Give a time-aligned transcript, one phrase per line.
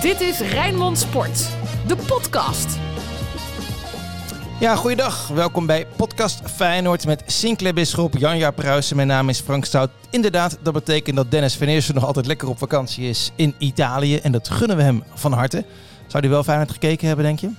[0.00, 1.48] Dit is Rijnmond Sport,
[1.86, 2.78] de podcast.
[4.60, 5.28] Ja, goeiedag.
[5.28, 8.96] Welkom bij podcast Feyenoord met Sinclair Bisschop, Janja Pruisen.
[8.96, 9.90] Mijn naam is Frank Stout.
[10.10, 14.16] Inderdaad, dat betekent dat Dennis van Eersel nog altijd lekker op vakantie is in Italië.
[14.16, 15.64] En dat gunnen we hem van harte.
[16.06, 17.50] Zou hij wel Feyenoord gekeken hebben, denk je?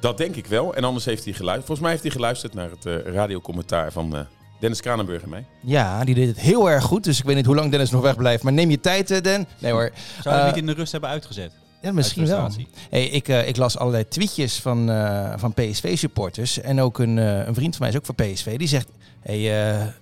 [0.00, 0.74] Dat denk ik wel.
[0.74, 1.66] En anders heeft hij geluisterd.
[1.66, 4.20] Volgens mij heeft hij geluisterd naar het uh, radiocommentaar van uh,
[4.64, 5.44] Dennis Kranenburg en mij.
[5.60, 7.04] Ja, die deed het heel erg goed.
[7.04, 8.42] Dus ik weet niet hoe lang Dennis nog wegblijft.
[8.42, 9.46] Maar neem je tijd, uh, Den.
[9.58, 9.90] Nee hoor.
[10.22, 11.52] Zou hij niet in de rust hebben uitgezet?
[11.82, 12.50] Ja, misschien wel.
[12.90, 16.60] Hey, ik, uh, ik las allerlei tweetjes van, uh, van PSV-supporters.
[16.60, 18.56] En ook een, uh, een vriend van mij is ook voor PSV.
[18.56, 18.88] Die zegt,
[19.20, 19.94] hey,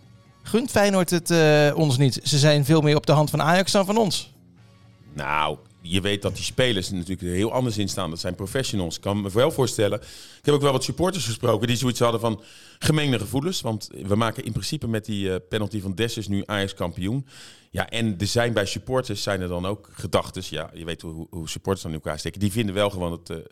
[0.43, 1.31] gunt Feyenoord het
[1.75, 2.21] ons niet?
[2.23, 4.33] Ze zijn veel meer op de hand van Ajax dan van ons.
[5.13, 8.11] Nou, je weet dat die spelers er natuurlijk er heel anders in staan.
[8.11, 8.97] Dat zijn professionals.
[8.97, 10.01] Ik kan me wel voorstellen.
[10.01, 12.43] Ik heb ook wel wat supporters gesproken die zoiets hadden van
[12.83, 13.61] gemengde gevoelens.
[13.61, 17.27] Want we maken in principe met die penalty van Dessers nu Ajax kampioen.
[17.73, 20.43] Ja, en er zijn bij supporters zijn er dan ook gedachten.
[20.49, 22.41] Ja, je weet hoe, hoe supporters dan in elkaar steken.
[22.41, 23.43] Die vinden wel gewoon dat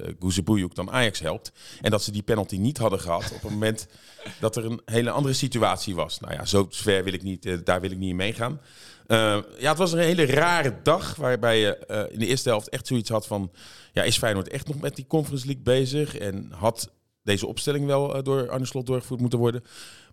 [0.57, 1.53] uh, dan Ajax helpt.
[1.81, 3.89] En dat ze die penalty niet hadden gehad op het moment
[4.41, 6.21] dat er een hele andere situatie was.
[6.21, 8.61] Nou ja, zo ver wil ik niet, uh, daar wil ik niet in meegaan.
[9.07, 12.69] Uh, ja, het was een hele rare dag waarbij je uh, in de eerste helft
[12.69, 13.51] echt zoiets had van...
[13.93, 16.19] Ja, is Feyenoord echt nog met die Conference League bezig?
[16.19, 16.91] En had
[17.31, 19.65] deze opstelling wel uh, door Arne Slot doorgevoerd moeten worden?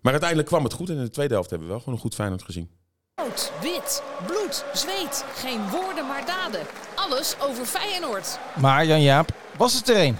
[0.02, 2.04] Maar uiteindelijk kwam het goed en in de tweede helft hebben we wel gewoon een
[2.04, 2.70] goed Feyenoord gezien.
[3.14, 5.24] Rood, wit, bloed, zweet.
[5.34, 6.60] Geen woorden maar daden.
[6.94, 8.38] Alles over Feyenoord.
[8.60, 10.16] Maar Jan-Jaap, was het er een?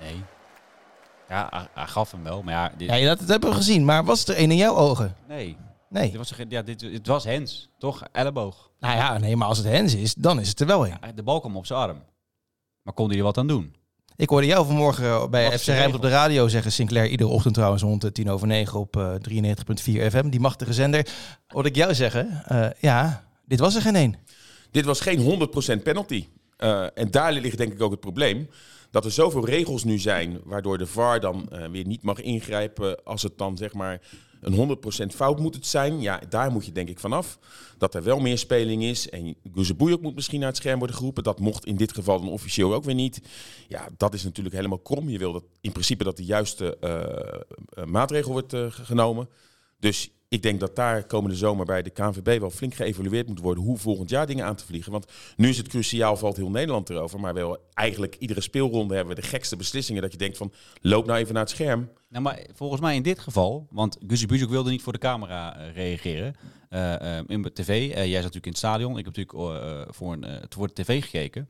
[0.00, 0.22] Nee.
[1.28, 2.72] Ja, hij, hij gaf hem wel, maar ja...
[2.76, 2.88] Dit...
[2.88, 3.84] Ja, dat, dat hebben we gezien.
[3.84, 5.16] Maar was het er een in jouw ogen?
[5.28, 5.56] Nee.
[5.88, 6.10] Nee.
[6.10, 8.02] Dit was, ja, dit, het was Hens, toch?
[8.12, 8.70] Elleboog.
[8.78, 10.96] Nou ja, nee, maar als het Hens is, dan is het er wel een.
[11.00, 12.04] Ja, de bal kwam op zijn arm.
[12.82, 13.74] Maar kon hij er wat aan doen?
[14.16, 17.82] Ik hoorde jou vanmorgen bij FC Rijnmond op de radio zeggen, Sinclair, iedere ochtend trouwens
[17.82, 19.54] rond tien over negen op uh, 93.4
[19.84, 21.06] FM, die machtige zender.
[21.46, 24.16] Hoorde ik jou zeggen, uh, ja, dit was er geen één.
[24.70, 26.26] Dit was geen 100% penalty.
[26.58, 28.48] Uh, en daar ligt denk ik ook het probleem.
[28.90, 33.22] Dat er zoveel regels nu zijn, waardoor de VAR dan weer niet mag ingrijpen als
[33.22, 34.00] het dan zeg maar
[34.42, 34.78] een
[35.12, 36.00] 100% fout moet het zijn.
[36.00, 37.38] Ja, daar moet je denk ik vanaf.
[37.78, 39.08] Dat er wel meer speling is.
[39.10, 41.22] En Guzebouy moet misschien naar het scherm worden geroepen.
[41.22, 43.20] Dat mocht in dit geval dan officieel ook weer niet.
[43.68, 45.08] Ja, dat is natuurlijk helemaal krom.
[45.08, 49.28] Je wil dat in principe dat de juiste uh, maatregel wordt uh, genomen.
[49.78, 53.64] Dus ik denk dat daar komende zomer bij de KNVB wel flink geëvalueerd moet worden
[53.64, 54.92] hoe volgend jaar dingen aan te vliegen.
[54.92, 55.06] Want
[55.36, 57.20] nu is het cruciaal, valt heel Nederland erover.
[57.20, 60.02] Maar wel eigenlijk iedere speelronde hebben we de gekste beslissingen.
[60.02, 61.90] Dat je denkt van, loop nou even naar het scherm.
[62.08, 65.58] Nou, maar volgens mij in dit geval, want Guzi Bujuk wilde niet voor de camera
[65.58, 66.34] uh, reageren.
[66.70, 68.98] Uh, uh, in de tv, jij zat natuurlijk in het stadion.
[68.98, 71.48] Ik heb natuurlijk voor, een, de tv gekeken.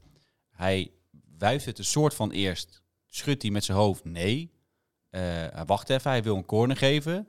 [0.50, 0.90] Hij
[1.38, 4.50] wuift het een soort van eerst, schudt hij met zijn hoofd nee.
[5.66, 7.26] wacht even, hij wil een corner geven.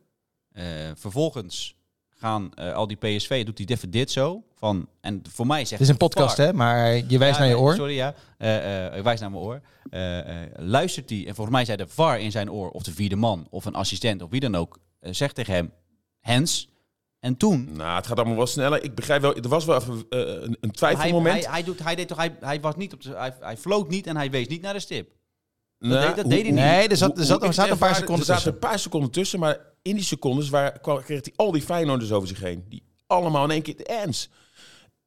[0.54, 0.64] Uh,
[0.96, 1.76] vervolgens
[2.10, 4.44] gaan uh, al die PSV, doet hij even dit zo.
[4.56, 6.54] Van, en voor mij zegt Het is een podcast, hè?
[6.54, 7.76] Maar je wijst ja, naar je oor.
[7.76, 8.14] Sorry, ja.
[8.38, 9.62] Uh, ik wijs naar mijn oor.
[10.56, 13.48] luistert hij, en volgens mij zei de VAR in zijn oor, of de vierde man,
[13.50, 15.72] of een assistent, of wie dan ook, zegt tegen hem,
[16.20, 16.70] Hens.
[17.20, 17.70] En toen...
[17.74, 18.84] Nou, het gaat allemaal wel sneller.
[18.84, 21.34] Ik begrijp wel, er was wel even een, een twijfelmoment.
[21.34, 23.58] Hij, hij, hij, doet, hij, deed toch, hij, hij, was niet op de, hij, hij
[23.58, 25.10] floot niet en hij wees niet naar de stip.
[25.78, 26.64] Dat, nou, deed, dat deed hij niet.
[26.64, 28.34] Nee, er zat, er zat, er zat een paar seconden tussen.
[28.36, 31.62] Er zaten een paar seconden tussen, maar in die secondes waar, kreeg hij al die
[31.62, 32.66] Feyenoorders over zich heen.
[32.70, 34.30] Die allemaal in één keer ernst.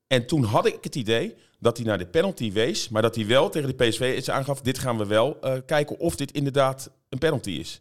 [0.06, 3.26] En toen had ik het idee dat hij naar de penalty wees, maar dat hij
[3.26, 6.90] wel tegen de PSV iets aangaf, dit gaan we wel uh, kijken of dit inderdaad
[7.08, 7.80] een penalty is.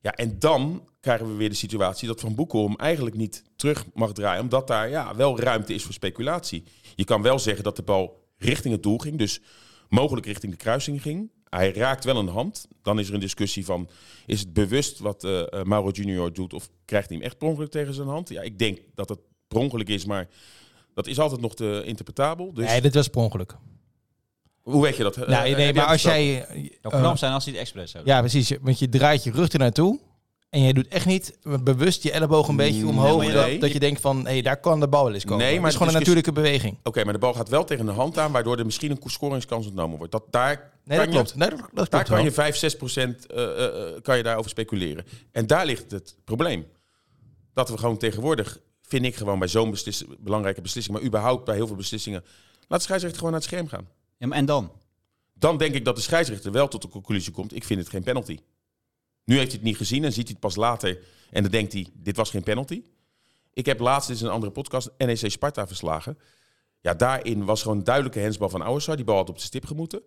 [0.00, 3.84] Ja, en dan krijgen we weer de situatie dat Van Boekel hem eigenlijk niet terug
[3.94, 6.64] mag draaien, omdat daar ja, wel ruimte is voor speculatie.
[6.94, 9.40] Je kan wel zeggen dat de bal richting het doel ging, dus
[9.88, 11.30] mogelijk richting de kruising ging.
[11.56, 12.68] Hij raakt wel een hand.
[12.82, 13.88] Dan is er een discussie van,
[14.26, 17.70] is het bewust wat uh, Mauro Junior doet of krijgt hij hem echt per ongeluk
[17.70, 18.28] tegen zijn hand?
[18.28, 19.18] Ja, ik denk dat het
[19.48, 20.28] per ongeluk is, maar
[20.94, 22.52] dat is altijd nog te interpretabel.
[22.52, 22.66] Dus...
[22.66, 23.56] Nee, dit was per ongeluk.
[24.60, 25.16] Hoe weet je dat?
[25.16, 26.34] Nou, uh, nee, maar als jij...
[26.34, 28.52] Het zou knap zijn als hij het expres zou Ja, precies.
[28.60, 30.00] Want je draait je rug er naartoe.
[30.52, 33.20] En jij doet echt niet bewust je elleboog een beetje omhoog.
[33.20, 35.38] Nee, dat, dat je denkt van, hé, hey, daar kan de bal wel eens komen.
[35.44, 36.76] Nee, maar het is gewoon een natuurlijke beweging.
[36.78, 38.98] Oké, okay, maar de bal gaat wel tegen de hand aan, waardoor er misschien een
[39.04, 40.12] scoringskans ontnomen wordt.
[40.12, 41.34] Dat, daar nee, dat klopt.
[41.34, 44.50] Nee, dat, dat klopt daar kan je 5, 6 procent uh, uh, kan je daarover
[44.50, 45.04] speculeren.
[45.30, 46.66] En daar ligt het probleem.
[47.54, 51.54] Dat we gewoon tegenwoordig, vind ik gewoon bij zo'n beslis belangrijke beslissing, maar überhaupt bij
[51.54, 52.24] heel veel beslissingen,
[52.68, 53.88] laat de scheidsrechter gewoon naar het scherm gaan.
[54.18, 54.72] Ja, maar en dan?
[55.34, 58.02] Dan denk ik dat de scheidsrechter wel tot de conclusie komt, ik vind het geen
[58.02, 58.38] penalty.
[59.24, 60.98] Nu heeft hij het niet gezien en ziet hij het pas later.
[61.30, 62.82] En dan denkt hij, dit was geen penalty.
[63.52, 66.18] Ik heb laatst in een andere podcast NEC Sparta verslagen.
[66.80, 68.96] Ja, daarin was gewoon een duidelijke hensbal van Ouassar.
[68.96, 70.02] Die bal had op de stip gemoeten.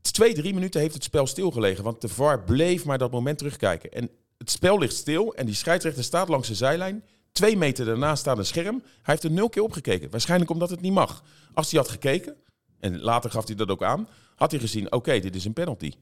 [0.00, 1.84] Twee, drie minuten heeft het spel stilgelegen.
[1.84, 3.92] Want de VAR bleef maar dat moment terugkijken.
[3.92, 7.04] En het spel ligt stil en die scheidsrechter staat langs de zijlijn.
[7.32, 8.82] Twee meter daarna staat een scherm.
[8.84, 10.10] Hij heeft er nul keer opgekeken.
[10.10, 11.22] Waarschijnlijk omdat het niet mag.
[11.54, 12.36] Als hij had gekeken,
[12.80, 14.08] En later gaf hij dat ook aan.
[14.34, 15.92] Had hij gezien, oké, dit is een penalty.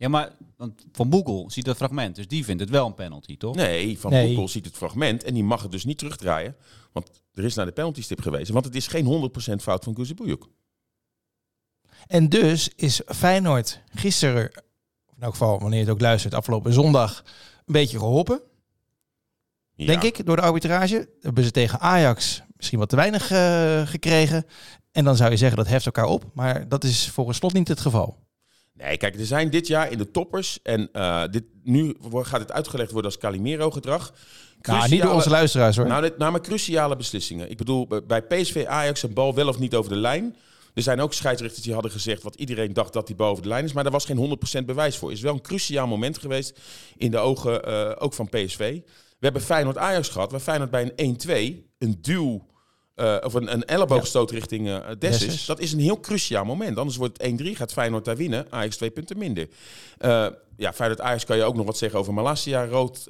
[0.00, 3.36] Ja, maar want Van Boekel ziet dat fragment, dus die vindt het wel een penalty,
[3.36, 3.54] toch?
[3.54, 4.26] Nee, Van Nee.
[4.26, 6.56] Boekel ziet het fragment en die mag het dus niet terugdraaien.
[6.92, 8.52] Want er is naar de penaltystip gewezen.
[8.52, 10.44] Want het is geen 100% fout van Kuzebuyuk.
[12.06, 14.50] En dus is Feyenoord gisteren,
[15.06, 17.22] of in elk geval wanneer je het ook luistert, afgelopen zondag,
[17.66, 18.42] een beetje geholpen.
[19.74, 19.86] Ja.
[19.86, 21.08] Denk ik, door de arbitrage.
[21.20, 24.46] Hebben ze tegen Ajax misschien wat te weinig eh, gekregen.
[24.92, 26.30] En dan zou je zeggen dat heft elkaar op.
[26.34, 28.28] Maar dat is volgens slot niet het geval.
[28.82, 30.58] Nee, kijk, er zijn dit jaar in de toppers.
[30.62, 34.12] En eh, dit, nu gaat het uitgelegd worden als Calimero-gedrag.
[34.62, 35.86] Nou, niet door onze luisteraars hoor.
[35.86, 37.50] Nou, dit, nou, maar cruciale beslissingen.
[37.50, 40.36] Ik bedoel, bij PSV Ajax een bal wel of niet over de lijn.
[40.74, 43.48] Er zijn ook scheidsrechters die hadden gezegd wat iedereen dacht dat die bal over de
[43.48, 43.72] lijn is.
[43.72, 45.12] Maar daar was geen 100% bewijs voor.
[45.12, 46.60] Is wel een cruciaal moment geweest
[46.96, 48.58] in de ogen eh, ook van PSV.
[49.18, 51.16] We hebben Feyenoord Ajax gehad, waar Feyenoord bij een
[51.64, 52.46] 1-2 een duw
[53.00, 55.20] eh, of een, een elleboogstoot richting eh Dessus.
[55.20, 55.46] Dessus.
[55.46, 56.78] Dat is een heel cruciaal moment.
[56.78, 58.46] Anders wordt het 1-3, gaat Feyenoord daar winnen.
[58.50, 59.48] Ajax twee punten minder.
[59.98, 60.26] Eh,
[60.56, 63.08] ja, Feyenoord Ajax kan je ook nog wat zeggen over Malasia rood,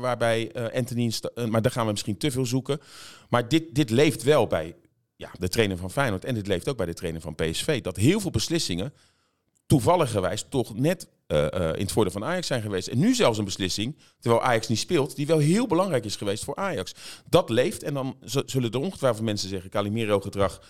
[0.00, 1.12] waarbij Anthony...
[1.48, 2.80] maar daar gaan we misschien te veel zoeken.
[3.28, 4.74] Maar dit, dit leeft wel bij
[5.16, 7.80] ja, de trainer van Feyenoord en dit leeft ook bij de trainer van PSV.
[7.80, 8.92] Dat heel veel beslissingen
[9.66, 12.88] toevalligerwijs toch net eh, eh, in het voordeel van Ajax zijn geweest.
[12.88, 16.44] En nu zelfs een beslissing, terwijl Ajax niet speelt, die wel heel belangrijk is geweest
[16.44, 16.94] voor Ajax.
[17.28, 18.16] Dat leeft en dan
[18.46, 20.62] zullen er ongetwijfeld mensen zeggen, Calimero-gedrag.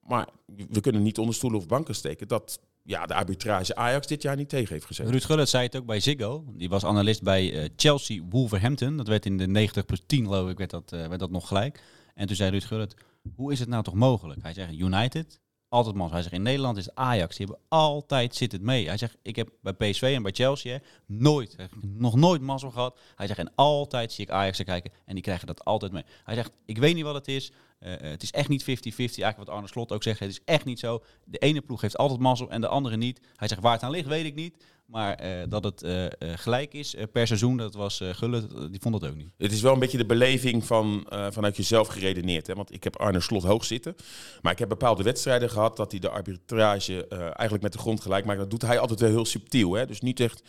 [0.00, 0.28] Maar
[0.68, 4.36] we kunnen niet onder stoelen of banken steken dat ja, de arbitrage Ajax dit jaar
[4.36, 5.08] niet tegen heeft gezet.
[5.08, 6.44] Ruud Gullit zei het ook bij Ziggo.
[6.56, 8.96] Die was analist bij eh, Chelsea Wolverhampton.
[8.96, 11.82] Dat werd in de 90 plus 10 geloof ik, werd dat, werd dat nog gelijk.
[12.14, 12.94] En toen zei Ruud Gullit,
[13.34, 14.42] hoe is het nou toch mogelijk?
[14.42, 15.40] Hij zegt, United,
[15.72, 16.10] altijd man.
[16.10, 17.36] Hij zegt, in Nederland is het Ajax.
[17.36, 18.86] Die hebben altijd zit het mee.
[18.86, 22.98] Hij zegt, ik heb bij PSV en bij Chelsea nooit, nog nooit mazzel gehad.
[23.16, 24.92] Hij zegt, en altijd zie ik Ajax er kijken.
[25.04, 26.04] En die krijgen dat altijd mee.
[26.24, 27.52] Hij zegt, ik weet niet wat het is.
[27.78, 29.22] Eh, eh, het is echt niet 50-50.
[29.22, 30.18] Eigenlijk wat Arne Slot ook zegt.
[30.18, 31.02] Het is echt niet zo.
[31.24, 33.20] De ene ploeg heeft altijd mazzel en de andere niet.
[33.36, 34.64] Hij zegt, waar het aan ligt, weet ik niet.
[34.92, 38.80] Maar eh, dat het eh, eh, gelijk is per seizoen, dat was eh Gullit, die
[38.80, 39.30] vond dat ook niet.
[39.38, 42.46] Het is wel een beetje de beleving van, vanuit jezelf geredeneerd.
[42.46, 42.54] Hè?
[42.54, 43.96] Want ik heb Arne Slot hoog zitten.
[44.42, 48.24] Maar ik heb bepaalde wedstrijden gehad dat hij de arbitrage eigenlijk met de grond gelijk
[48.24, 48.38] maakt.
[48.38, 49.72] Dat doet hij altijd wel heel subtiel.
[49.72, 49.86] Hè?
[49.86, 50.42] Dus niet echt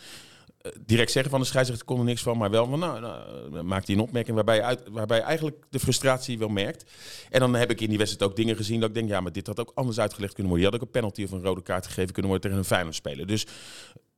[0.86, 2.38] direct zeggen van de scheidsrechter kon er niks van.
[2.38, 6.38] Maar wel van, nou, nou maakt hij een opmerking waarbij, je waarbij eigenlijk de frustratie
[6.38, 6.90] wel merkt.
[7.30, 9.32] En dan heb ik in die wedstrijd ook dingen gezien dat ik denk, ja, maar
[9.32, 10.70] dit had ook anders uitgelegd kunnen worden.
[10.70, 12.94] Je had ook een penalty of een rode kaart gegeven kunnen worden tegen een Feyenoord
[12.94, 13.26] speler.
[13.26, 13.46] Dus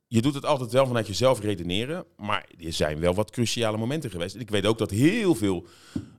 [0.09, 2.05] je doet het altijd wel vanuit jezelf redeneren.
[2.17, 4.35] Maar er zijn wel wat cruciale momenten geweest.
[4.35, 5.67] En ik weet ook dat heel veel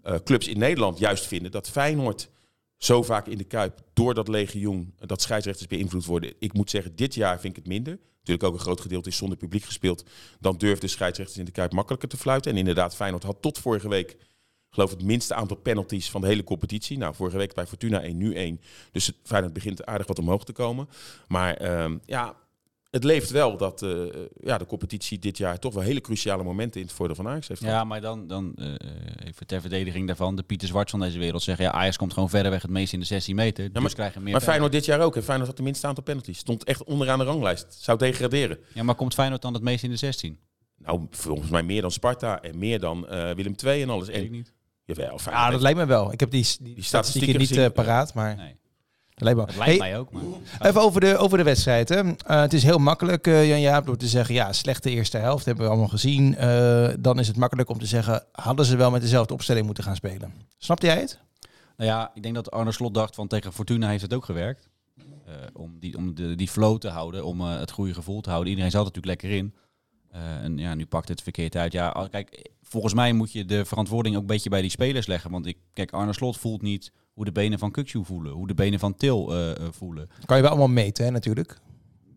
[0.03, 2.29] eh, clubs in Nederland juist vinden dat Feyenoord
[2.77, 6.33] zo vaak in de Kuip door dat legioen, eh, dat scheidsrechters beïnvloed worden.
[6.39, 7.99] Ik moet zeggen, dit jaar vind ik het minder.
[8.17, 10.05] Natuurlijk ook een groot gedeelte is zonder publiek gespeeld.
[10.39, 12.51] Dan durfden scheidsrechters in de Kuip makkelijker te fluiten.
[12.51, 14.17] En inderdaad, Feyenoord had tot vorige week,
[14.69, 16.97] geloof het minste aantal penalties van de hele competitie.
[16.97, 18.61] Nou, vorige week bij Fortuna 1, nu 1.
[18.91, 20.89] Dus Feyenoord begint aardig wat omhoog te komen.
[21.27, 22.35] Maar ehm, ja,
[22.97, 23.89] het leeft wel dat eh,
[24.39, 27.47] ja, de competitie dit jaar toch wel hele cruciale momenten in het voordeel van Ajax
[27.47, 27.75] heeft gehad.
[27.75, 28.67] Ja, maar dan, dan eh,
[29.27, 32.29] even ter verdediging daarvan, de Pieter Zwart van deze wereld zeggen, ja, Ajax komt gewoon
[32.29, 33.73] verder weg het meest in de 16 meter.
[33.73, 34.41] dus maar- krijgen meer Maar.
[34.41, 35.15] Feyenoord dit jaar ook.
[35.15, 36.37] En Feyenoord had de minste aantal penalties.
[36.37, 37.77] Stond echt onderaan de ranglijst.
[37.79, 38.57] Zou degraderen.
[38.73, 40.39] Ja, maar komt Feyenoord dan het meest in de 16?
[40.77, 44.07] Nou, volgens mij meer dan Sparta en meer dan eh, Willem II en alles.
[44.07, 44.53] Weet ik niet.
[44.85, 46.11] jawel, Ja, dat lijkt me wel.
[46.11, 47.63] Ik heb die, die, Die statistieken statistieken niet gezien.
[47.63, 48.55] eh, paraat, maar Nee,
[49.23, 50.11] lijkt dat lijkt Hey, mij ook.
[50.11, 50.23] Maar...
[50.59, 51.89] Even over de, over de wedstrijd.
[51.89, 52.15] Hè.
[52.15, 54.35] Eh, het is heel makkelijk, eh Jan Jaap, door te zeggen...
[54.35, 56.35] ja, slechte eerste helft hebben we allemaal gezien.
[56.35, 58.23] Eh, dan is het makkelijk om te zeggen...
[58.31, 60.33] hadden ze wel met dezelfde opstelling moeten gaan spelen.
[60.57, 61.19] Snapte jij het?
[61.77, 64.69] Nou ja, ik denk dat Arne Slot dacht van tegen Fortuna heeft het ook gewerkt.
[65.27, 68.29] Eh, om die, om de, die flow te houden, om eh, het goede gevoel te
[68.29, 68.49] houden.
[68.49, 69.53] Iedereen zat er natuurlijk lekker in.
[70.11, 71.71] Eh, en ja, nu pakt het verkeerd uit.
[71.71, 75.31] Ja, kijk, volgens mij moet je de verantwoording ook een beetje bij die spelers leggen.
[75.31, 78.31] Want ik, kijk, Arne Slot voelt niet hoe de benen van Kukju voelen.
[78.31, 80.09] Hoe de benen van Til eh, eh, voelen.
[80.25, 81.59] Kan je wel allemaal meten, hè, natuurlijk.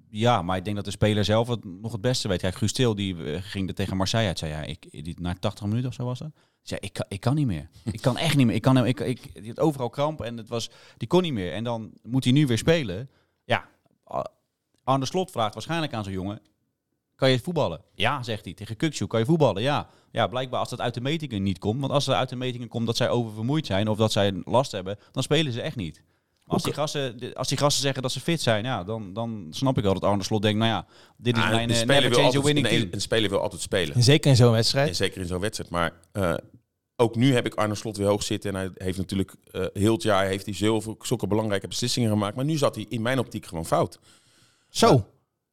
[0.08, 2.40] Ja, maar ik denk dat de speler zelf het nog het beste weet.
[2.40, 4.38] Kijk, Guus Til, die eh, ging er tegen Marseille uit.
[4.38, 6.30] Zei ja, ik, die, na 80 minuten of zo was dat.
[6.62, 7.68] Zei, ik, kan, ik kan niet meer.
[7.92, 8.54] Ik kan echt niet meer.
[8.54, 11.52] Ik kan, ik, ik, die had overal kramp en het was, die kon niet meer.
[11.52, 13.10] En dan moet hij nu weer spelen.
[13.44, 13.68] Ja,
[14.12, 14.30] A-
[14.84, 16.40] Arne Slot vraagt waarschijnlijk aan zo'n jongen.
[17.20, 17.80] Kan je voetballen?
[17.94, 18.54] Ja, zegt hij.
[18.54, 19.62] Tegen Kukshoe kan je voetballen?
[19.62, 19.88] Ja.
[20.12, 21.80] Ja, blijkbaar als dat uit de metingen niet komt.
[21.80, 24.72] Want als er uit de metingen komt dat zij oververmoeid zijn of dat zij last
[24.72, 26.02] hebben, dan spelen ze echt niet.
[26.46, 29.76] Als die, gasten, als die gasten zeggen dat ze fit zijn, ja, dan, dan snap
[29.78, 30.86] ik wel dat Arne Slot denkt, nou ja,
[31.16, 32.88] dit is Ah, mijn een, eh, speler never change altijd, winning team.
[32.90, 33.94] een speler wil altijd spelen.
[33.94, 34.96] En zeker in zo'n En wedstrijd.
[34.96, 35.70] zeker in zo'n wedstrijd.
[35.70, 36.34] Maar eh,
[36.96, 38.50] ook nu heb ik Arne Slot weer hoog zitten.
[38.50, 42.36] En hij heeft natuurlijk eh, heel het jaar heeft hij zoveel, zulke belangrijke beslissingen gemaakt.
[42.36, 43.98] Maar nu zat hij in mijn optiek gewoon fout.
[44.68, 45.06] Zo,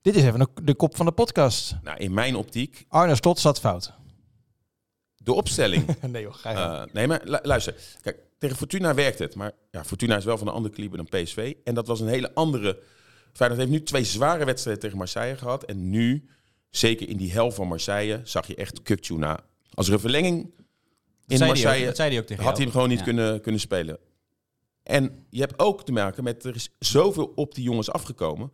[0.07, 1.75] dit is even de, de kop van de podcast.
[1.83, 3.93] Nou, in mijn optiek, Arne Slot zat fout.
[5.17, 6.81] de opstelling nee joh, ga.
[6.83, 7.75] Eh, nee, maar lu- luister.
[8.01, 9.35] Kijk, tegen Fortuna werkt het.
[9.35, 11.53] Maar ja, Fortuna is wel van een andere kaliber dan PSV.
[11.63, 12.79] En dat was een hele andere...
[13.33, 15.63] Feyenoord heeft nu twee zware wedstrijden tegen Marseille gehad.
[15.63, 16.29] En nu,
[16.69, 19.23] zeker in die hel van Marseille, zag je echt Kukçu
[19.73, 20.51] Als er een verlenging
[21.27, 21.79] in Marseille...
[21.79, 23.03] ook, dat zei hij ook tegen had hij hem gewoon niet Ja.
[23.03, 23.97] kunnen, kunnen spelen.
[24.83, 28.51] En je hebt ook te maken met, er is zoveel op die jongens afgekomen.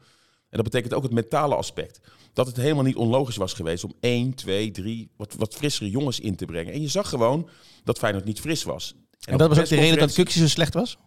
[0.53, 1.99] En dat betekent ook het mentale aspect.
[2.33, 6.19] Dat het helemaal niet onlogisch was geweest om 1, 2, 3 wat, wat frissere jongens
[6.19, 6.73] in te brengen.
[6.73, 7.49] En je zag gewoon
[7.83, 8.95] dat Feyenoord niet fris was.
[9.25, 10.97] En dat was ook de reden dat Kuksje zo slecht was?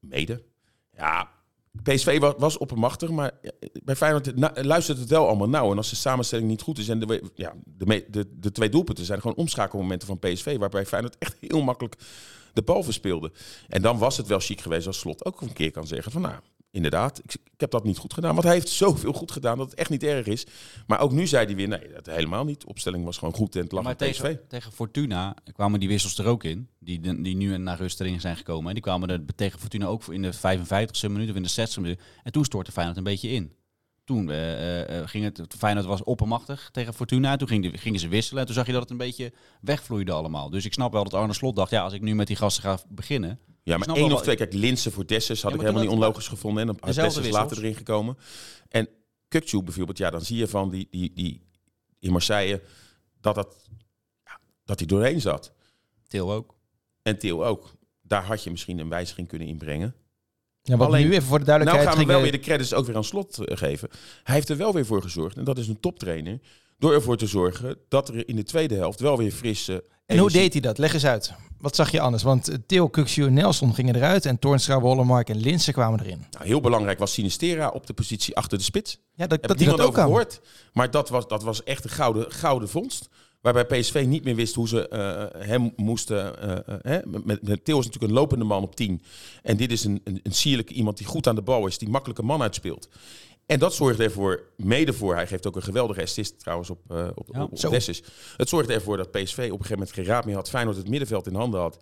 [0.00, 0.42] Mede.
[0.96, 1.30] Ja,
[1.82, 3.50] PSV was, was oppermachtig, maar ja,
[3.82, 5.70] bij Feyenoord na- luistert het wel allemaal nauw.
[5.70, 8.68] En als de samenstelling niet goed is en de, ja, de, me- de, de twee
[8.68, 11.94] doelpunten zijn gewoon omschakelmomenten van PSV, waarbij Feyenoord echt heel makkelijk
[12.52, 13.32] de bal verspeelde.
[13.68, 16.20] En dan was het wel chic geweest als Slot ook een keer kan zeggen van
[16.22, 16.34] nou,
[16.76, 18.32] inderdaad, ik, ik heb dat niet goed gedaan.
[18.32, 20.46] Want hij heeft zoveel goed gedaan dat het echt niet erg is.
[20.86, 22.60] Maar ook nu zei hij weer, nee, dat helemaal niet.
[22.60, 24.20] De opstelling was gewoon goed en het lag Maar PSV.
[24.20, 26.68] tegen, tegen Fortuna kwamen die wissels er ook in.
[26.78, 28.66] Die, die nu naar rust erin zijn gekomen.
[28.68, 31.80] En die kwamen er tegen Fortuna ook in de 55ste minuut of in de 60ste
[31.80, 32.00] minuut.
[32.22, 33.52] En toen stortte Feyenoord een beetje in.
[34.04, 37.32] Toen eh, eh, ging het, Feyenoord was oppermachtig tegen Fortuna.
[37.32, 38.40] En toen ging die- gingen ze wisselen.
[38.40, 40.50] En toen zag je dat het een beetje wegvloeide allemaal.
[40.50, 42.62] Dus ik snap wel dat Arne Slot dacht, ja, als ik nu met die gasten
[42.62, 43.38] ga beginnen.
[43.66, 44.36] Ja, maar één of twee.
[44.36, 46.60] Kijk, Linsen voor Dessus had Ja, ik helemaal niet onlogisch gevonden.
[46.60, 48.18] En dan had Dessus later erin gekomen.
[48.68, 48.88] En
[49.28, 51.42] Kukcu bijvoorbeeld, ja, dan zie je van die, die, die
[51.98, 52.62] in Marseille
[53.20, 53.68] dat, dat,
[54.24, 55.52] ja, dat hij doorheen zat.
[56.08, 56.54] Til ook.
[57.02, 57.74] En Theo ook.
[58.02, 59.94] Daar had je misschien een wijziging kunnen inbrengen.
[60.62, 62.74] Ja, wat Alleen- nu even voor de Nou duidelijkheid gaan we wel weer de credits
[62.74, 63.88] ook weer aan slot eh, geven.
[64.22, 65.36] Hij heeft er wel weer voor gezorgd.
[65.36, 66.40] En dat is een toptrainer.
[66.78, 69.84] Door ervoor te zorgen dat er in de tweede helft wel weer frisse...
[70.06, 70.78] En hoe deed hij dat?
[70.78, 71.32] Leg eens uit.
[71.58, 72.22] Wat zag je anders?
[72.22, 76.24] Want eh, Theo, Kuksje en Nelson gingen eruit en Toornstra, Wollemark en Linsen kwamen erin.
[76.30, 78.98] Nou, heel belangrijk was Sinistera op de positie achter de spits.
[79.14, 80.08] Ja, dat, Heb dat niemand ook over kan.
[80.08, 80.40] gehoord.
[80.72, 83.08] Maar dat was, dat was echt een gouden, gouden vondst.
[83.40, 86.40] Waarbij PSV niet meer wist hoe ze eh, hem moesten...
[86.40, 86.98] eh, eh, hè?
[87.24, 89.02] Met, met Theo is natuurlijk een lopende man op 10.
[89.42, 91.78] En dit is een, een, een sierlijke iemand die goed aan de bal is.
[91.78, 92.88] Die makkelijke man uitspeelt.
[93.46, 95.14] En dat zorgde ervoor, mede voor...
[95.14, 97.70] Hij geeft ook een geweldige assist trouwens op, eh op, Ja, op, op zo.
[97.70, 98.02] Dessus.
[98.36, 100.48] Het zorgde ervoor dat PSV op een gegeven moment geen raad meer had.
[100.48, 101.78] Feyenoord het middenveld in handen had.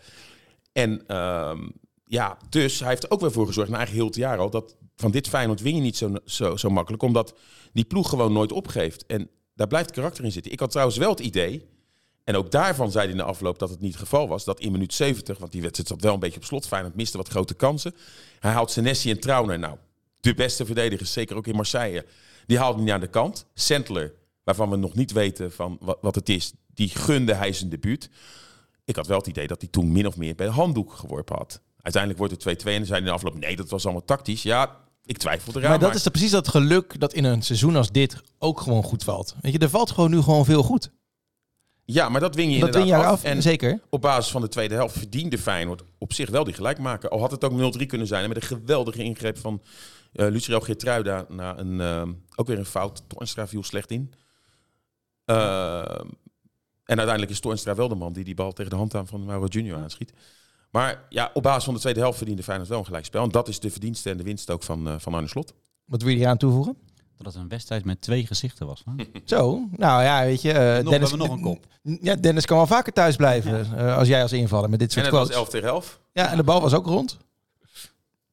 [0.73, 1.69] En ehm,
[2.05, 4.51] ja, dus hij heeft er ook weer voor gezorgd, na eigenlijk heel het jaar al,
[4.51, 7.35] dat van dit Feyenoord win je niet zo, zo, zo makkelijk, omdat
[7.73, 9.07] die ploeg gewoon nooit opgeeft.
[9.07, 10.53] En daar blijft karakter in zitten.
[10.53, 11.69] Ik had trouwens wel het idee,
[12.25, 14.61] en ook daarvan zei hij in de afloop dat het niet het geval was, dat
[14.61, 17.29] in minuut 70, want die wedstrijd zat wel een beetje op slot, Feyenoord miste wat
[17.29, 17.95] grote kansen.
[18.41, 19.77] Hij haalt Senesi en Trauner, nou,
[20.25, 22.07] de beste verdedigers, zeker ook in Marseille,
[22.47, 23.47] die haalde hij aan de kant.
[23.55, 24.13] Sentler,
[24.45, 28.11] waarvan we nog niet weten van wat, wat het is, die gunde hij zijn debuut.
[28.85, 31.37] Ik had wel het idee dat hij toen min of meer bij de handdoek geworpen
[31.37, 31.61] had.
[31.81, 33.39] Uiteindelijk wordt het 2-2 en dan zei hij in de afloop...
[33.39, 34.43] nee, dat was allemaal tactisch.
[34.43, 35.71] Ja, ik twijfel eraan.
[35.71, 39.05] Maar dat is precies dat geluk dat in een seizoen als dit ook gewoon goed
[39.05, 39.35] valt.
[39.41, 40.91] Weet je, er valt gewoon nu gewoon veel goed.
[41.85, 43.13] Ja, maar dat win je Dat inderdaad af.
[43.13, 43.81] af, En zeker.
[43.91, 47.09] op basis van de tweede helft verdiende Feyenoord op zich wel die gelijkmaker.
[47.09, 48.23] Al had het ook 0-3 kunnen zijn.
[48.23, 49.63] En met een geweldige ingreep van
[50.15, 51.25] eh Lucio Geertruida...
[51.29, 52.03] na een, eh,
[52.37, 53.03] ook weer een fout.
[53.07, 54.13] Toornstra viel slecht in.
[55.25, 55.79] Eh,
[56.85, 59.25] en uiteindelijk is Toornstra wel de man die die bal tegen de hand aan van
[59.25, 60.13] Mauro Junior aanschiet.
[60.71, 63.23] Maar ja, op basis van de tweede helft verdiende Feyenoord wel een gelijkspel.
[63.23, 65.55] En dat is de verdienste en de winst ook van, eh, van Arne Slot.
[65.85, 66.77] Wat wil je hier aan toevoegen?
[67.17, 68.85] Dat het een wedstrijd met twee gezichten was.
[68.85, 69.05] Hè?
[69.25, 70.53] Zo, nou ja, weet je.
[70.53, 71.67] eh, Nog, we Dennis, hebben nog een kop.
[72.03, 74.95] Ja, Dennis kan wel vaker thuis blijven eh, als jij als invaller met dit En
[74.95, 75.37] soort het was quotes.
[75.43, 76.01] 11 tegen 11.
[76.13, 77.19] Ja, en de bal was ook rond.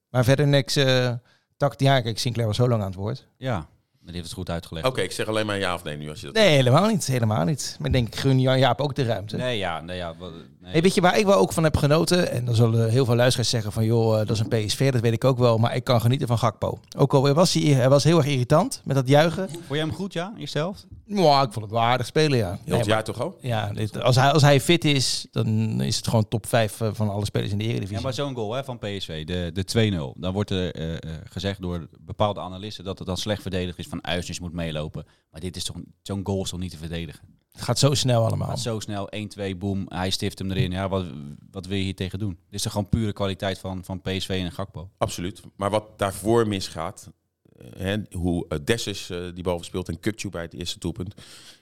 [0.10, 1.14] Maar verder niks uh,
[1.62, 1.88] tactisch.
[1.88, 3.28] Ja, kijk, Sinclair was zo lang aan het woord.
[3.38, 3.68] Ja,
[4.06, 4.88] die heeft het goed uitgelegd.
[4.88, 6.36] Oké, ik zeg alleen maar ja of nee nu als je dat...
[6.36, 7.06] Nee, helemaal niet.
[7.08, 7.76] Helemaal niet.
[7.80, 9.38] Maar ik denk, ik gun Jan Jaap ook de ruimte.
[9.38, 10.14] Nee, ja, nee, ja.
[10.20, 10.32] wat-
[10.62, 10.72] Nee.
[10.72, 12.32] Hey, weet je waar ik wel ook van heb genoten?
[12.32, 13.86] En dan zullen heel veel luisteraars zeggen van...
[13.86, 15.58] joh, eh, dat is een PSV, dat weet ik ook wel.
[15.58, 16.80] Maar ik kan genieten van Gakpo.
[16.98, 19.50] Ook al was hij, hij was heel erg irritant met dat juichen.
[19.50, 20.34] Vond jij hem goed, ja?
[20.52, 20.88] Helft?
[21.06, 22.46] Mwah, ik vond het wel aardig spelen, ja.
[22.50, 23.38] Heel Nee, het maar- jaar toch al?
[23.42, 27.10] ja dit- als, hij, als hij fit is, dan is het gewoon top 5 van
[27.10, 27.96] alle spelers in de Eredivisie.
[27.96, 30.20] Ja, maar zo'n goal hè, van PSV, de, de 2-0.
[30.22, 33.88] Dan wordt er eh, eh, gezegd door bepaalde analisten dat het dan slecht verdedigd is
[33.92, 35.06] van Uisnes moet meelopen.
[35.32, 37.40] Maar dit is toch zo'n goal is toch niet te verdedigen?
[37.52, 38.48] Het gaat zo snel allemaal.
[38.48, 39.10] Gaat zo snel,
[39.54, 40.72] 1-2, boom, hij stift hem erin.
[40.72, 41.06] Ja, wat,
[41.52, 42.30] wat wil je hier tegen doen?
[42.30, 44.90] Dit is toch gewoon pure kwaliteit van, van PSV en Gakpo?
[44.98, 45.42] Absoluut.
[45.56, 47.12] Maar wat daarvoor misgaat,
[47.58, 51.14] eh, hè, hoe uh, Dessus eh, die bal verspeelt en Kukcu bij het eerste doelpunt.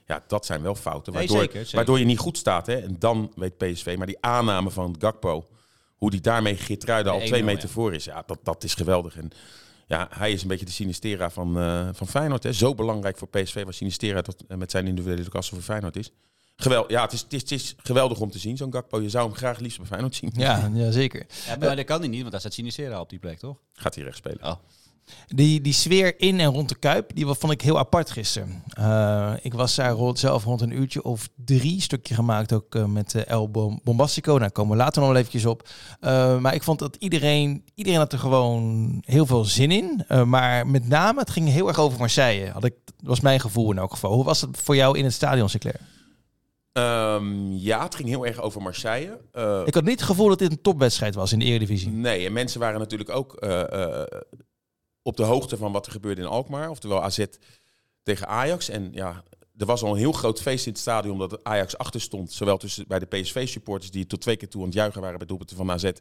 [0.05, 1.13] Ja, dat zijn wel fouten.
[1.13, 1.75] Nee, Waardoor, zeker, zeker.
[1.75, 2.67] waardoor je niet goed staat.
[2.67, 2.75] Hè?
[2.75, 5.47] En dan weet PSV, maar die aanname van Gakpo,
[5.95, 7.73] hoe die daarmee Geertruiden al twee 1-0, meter ja.
[7.73, 8.03] voor is.
[8.05, 9.17] Ja, dat, dat is geweldig.
[9.17, 9.31] En
[9.89, 12.43] ja, hij is een beetje de Sinistera van, eh, van Feyenoord.
[12.43, 12.53] Hè?
[12.53, 16.11] Zo belangrijk voor PSV was Sinistera dat eh, met zijn individuele klasse voor Feyenoord is.
[16.55, 19.01] Geweld, ja, het is, het, is, het is geweldig om te zien, zo'n Gakpo.
[19.01, 20.31] Je zou hem graag liefst bij Feyenoord zien.
[20.33, 21.25] Ja, ja, zeker.
[21.45, 23.57] Ja, maar dat kan hij niet, want daar staat Sinistera op die plek, toch?
[23.73, 24.43] Gaat hij recht spelen.
[24.43, 24.55] Oh.
[25.27, 28.63] Die, die sfeer in en rond de Kuip, die vond ik heel apart gisteren.
[28.79, 32.85] Uh, ik was daar rond, zelf rond een uurtje of drie, stukje gemaakt ook uh,
[32.85, 33.49] met uh, El
[33.83, 34.39] Bombastico.
[34.39, 35.67] Daar komen we later nog wel eventjes op.
[36.39, 40.05] maar ik vond dat iedereen, iedereen had er gewoon heel veel zin in.
[40.27, 42.51] maar met name, het ging heel erg over Marseille.
[42.51, 44.13] Had ik, dat was mijn gevoel in elk geval.
[44.13, 45.79] Hoe was het voor jou in het stadion, Sinclair?
[46.73, 49.19] Um, ja, het ging heel erg over Marseille.
[49.33, 51.89] Uh, ik had niet het gevoel dat dit een topwedstrijd was in de Eredivisie.
[51.89, 54.01] Nee, en mensen waren natuurlijk ook uh, uh,
[55.09, 56.69] op de hoogte van wat er gebeurde in Alkmaar.
[56.69, 57.25] Oftewel AZ
[58.03, 58.69] tegen Ajax.
[58.69, 59.23] En ja,
[59.57, 62.31] er was al een heel groot feest in het stadion omdat Ajax achter stond.
[62.31, 65.27] Zowel tussen bij de PSV-supporters die tot twee keer toe aan het juichen waren bij
[65.27, 65.91] doelpunten van AZ.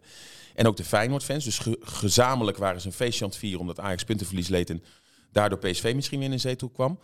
[0.55, 1.45] En ook de Feyenoord-fans.
[1.45, 4.71] Dus gezamenlijk waren ze een feestje aan het vieren omdat Ajax puntenverlies leed.
[4.71, 4.83] En
[5.33, 6.99] daardoor PSV misschien weer in zee toe kwam.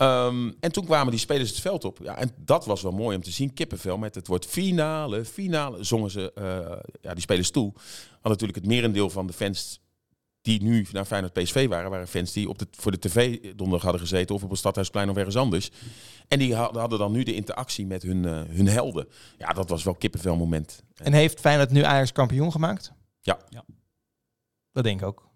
[0.00, 1.98] Um, en toen kwamen die spelers het veld op.
[2.02, 3.54] Ja, en dat was wel mooi om te zien.
[3.54, 5.84] Kippenvel met het woord finale, finale.
[5.84, 7.72] Zongen ze uh, ja, die spelers toe.
[8.10, 9.80] Want natuurlijk het merendeel van de fans
[10.58, 13.82] die nu naar Feyenoord PSV waren, waren fans die op de, voor de tv donderdag
[13.82, 15.70] hadden gezeten of op het Stadhuisplein of ergens anders.
[16.28, 19.08] En die hadden dan nu de interactie met hun, uh, hun helden.
[19.38, 20.82] Ja, dat was wel kippenvel moment.
[20.94, 22.92] En heeft Feyenoord nu Ajax kampioen gemaakt?
[23.20, 23.38] Ja.
[23.48, 23.64] ja.
[24.72, 25.28] Dat denk ik ook.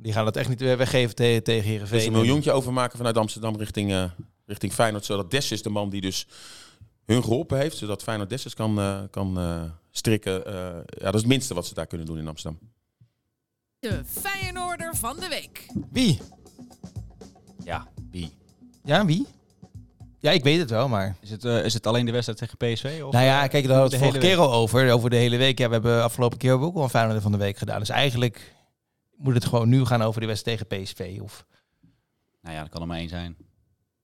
[0.00, 1.98] Die gaan dat echt niet weggeven te tegen Heerenveen.
[1.98, 4.04] Dus een miljoentje overmaken vanuit Amsterdam richting, uh,
[4.46, 5.04] richting Feyenoord.
[5.04, 6.26] Zodat Des is de man die dus
[7.04, 7.76] hun geholpen heeft.
[7.76, 10.42] Zodat Feyenoord Dessus kan, uh, kan uh, strikken.
[10.88, 12.60] ja, dat is het minste wat ze daar kunnen doen in Amsterdam.
[13.80, 15.66] De Feyenoorder van de week.
[15.90, 16.20] Wie?
[17.64, 18.32] Ja, wie?
[18.84, 19.26] Ja, wie?
[20.18, 21.16] Ja, ik weet het wel, maar...
[21.20, 23.00] Is het, uh, is het alleen de wedstrijd tegen PSV?
[23.04, 24.92] Of nou ja, kijk, daar hadden we het vorige keer al over.
[24.92, 25.58] Over de hele week.
[25.58, 27.78] Ja, we hebben afgelopen keer ook al een Feyenoorder van de week gedaan.
[27.78, 28.54] Dus eigenlijk
[29.16, 31.18] moet het gewoon nu gaan over de wedstrijd tegen PSV?
[31.22, 31.46] Of...
[32.42, 33.36] Nou ja, dat kan er maar één zijn.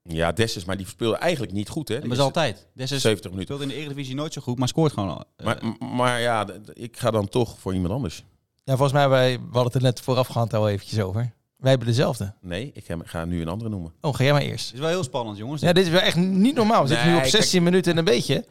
[0.02, 1.88] Ja, Dessus, maar die speelde eigenlijk niet goed.
[1.88, 2.00] Hè?
[2.00, 2.66] Dat is altijd.
[2.74, 3.54] Dessus 70 minuten.
[3.54, 5.24] speelt in de Eredivisie nooit zo goed, maar scoort gewoon.
[5.36, 5.58] Uh, maar,
[5.94, 8.24] maar ja, ik ga dan toch voor iemand anders.
[8.64, 11.32] Ja, volgens mij, wij, we hadden het er net voorafgaand al eventjes over.
[11.56, 12.34] Wij hebben dezelfde.
[12.40, 13.92] Nee, ik ga nu een andere noemen.
[14.00, 14.64] Oh, ga jij maar eerst.
[14.66, 15.60] Het is wel heel spannend, jongens.
[15.60, 16.82] Ja, dit is wel echt niet normaal.
[16.82, 18.44] We zitten nu op 16 minuten en een beetje.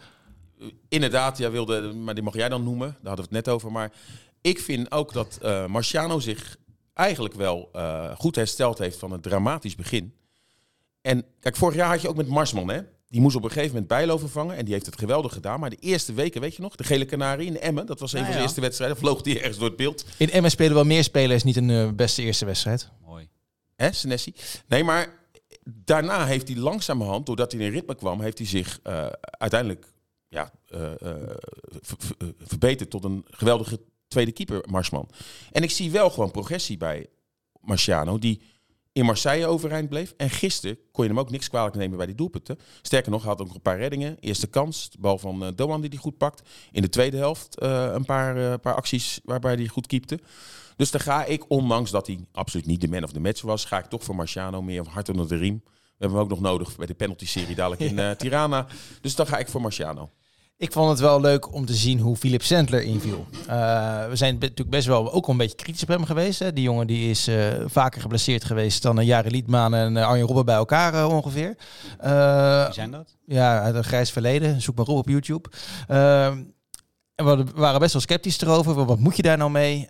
[0.90, 2.88] Inderdaad, jij wilde, maar die mag jij dan noemen.
[2.88, 3.72] Daar hadden we het net over.
[3.72, 3.92] Maar
[4.42, 6.58] ik vind ook dat uh, Marciano zich
[6.94, 10.14] eigenlijk wel uh, goed hersteld heeft van het dramatisch begin.
[11.02, 12.82] En kijk, vorig jaar had je ook met Marsman, hè?
[13.14, 15.60] Die moest op een gegeven moment Bijlo vervangen en die heeft het geweldig gedaan.
[15.60, 18.26] Maar de eerste weken, weet je nog, de gele kanarie in Emmen, dat was een
[18.26, 20.06] van de eerste wedstrijden, vloog die ergens door het beeld.
[20.18, 22.90] In Emmen spelen wel meer spelers, niet een uh, beste eerste wedstrijd.
[23.06, 23.30] Mooi.
[23.76, 24.34] Hè, Senesi?
[24.68, 25.20] Nee, maar
[25.64, 29.94] daarna heeft hij langzamerhand, doordat hij in ritme kwam, heeft hij zich uh, uiteindelijk
[30.28, 30.92] ja, uh,
[32.44, 35.10] verbeterd tot een geweldige tweede keeper, Marsman.
[35.52, 37.08] En ik zie wel gewoon progressie bij
[37.62, 38.42] Marciano, die
[38.94, 40.14] in Marseille overeind bleef.
[40.18, 42.60] En gisteren kon je hem ook niks kwalijk nemen bij die doelpunten.
[42.82, 44.18] Sterker nog, hij had ook een paar reddingen.
[44.20, 46.42] Eerste kans, de bal van uh, Doan die hij goed pakt.
[46.72, 50.20] In de tweede helft uh, een paar, uh, paar acties waarbij hij goed keepte.
[50.76, 53.66] Dus dan ga ik, ondanks dat hij absoluut niet de man of the match was,
[53.66, 55.62] ga ik toch voor Marciano meer hard onder de riem.
[55.64, 58.68] We hebben hem ook nog nodig bij de penalty-serie dadelijk in Tirana.
[59.02, 60.10] Dus dan ga ik voor Marciano.
[60.64, 63.26] Ik vond het wel leuk om te zien hoe Philip Sandler inviel.
[63.50, 66.40] Uh, we zijn natuurlijk best wel ook een beetje kritisch op hem geweest.
[66.40, 66.54] Hè.
[66.54, 70.26] Die jongen die is uh, vaker geblesseerd geweest dan een Jaren Liedman en uh, Arjen
[70.26, 71.56] Robben bij elkaar ongeveer.
[72.66, 73.16] Wie zijn dat?
[73.26, 74.62] Ja, uit een grijs verleden.
[74.62, 75.50] Zoek maar op op YouTube.
[75.88, 76.56] en
[77.16, 78.86] we waren best wel sceptisch erover.
[78.86, 79.90] Wat moet je daar nou mee?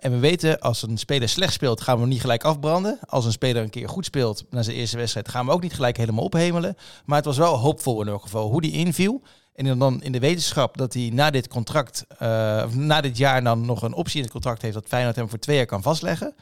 [0.00, 2.98] en we weten, als een speler slecht speelt, gaan we hem niet gelijk afbranden.
[3.06, 5.74] Als een speler een keer goed speelt na zijn eerste wedstrijd, gaan we ook niet
[5.74, 6.76] gelijk helemaal ophemelen.
[7.04, 9.22] Maar het was wel hoopvol in elk geval hoe die inviel.
[9.58, 13.66] En dan in de wetenschap dat hij na dit contract, uh, na dit jaar dan
[13.66, 16.34] nog een optie in het contract heeft dat Feyenoord hem voor twee jaar kan vastleggen.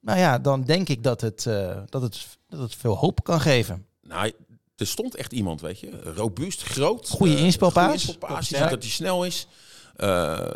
[0.00, 3.40] Nou ja, dan denk ik dat het, uh, dat het, dat het veel hoop kan
[3.40, 3.86] geven.
[4.02, 4.32] Nou,
[4.76, 6.12] er stond echt iemand, weet je.
[6.14, 7.08] Robuust, groot.
[7.08, 8.16] Goede uh, inspelpaas.
[8.48, 8.68] Ja.
[8.68, 9.46] dat hij snel is.
[9.96, 10.50] Uh,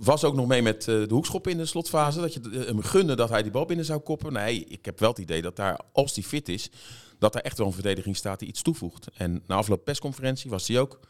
[0.00, 2.20] was ook nog mee met de hoekschop in de slotfase.
[2.20, 4.32] Dat je hem gunde dat hij die bal binnen zou koppen.
[4.32, 6.70] Nee, ik heb wel het idee dat daar, als hij fit is,
[7.18, 9.08] dat er echt wel een verdediging staat die iets toevoegt.
[9.14, 11.00] En na afloop persconferentie was hij ook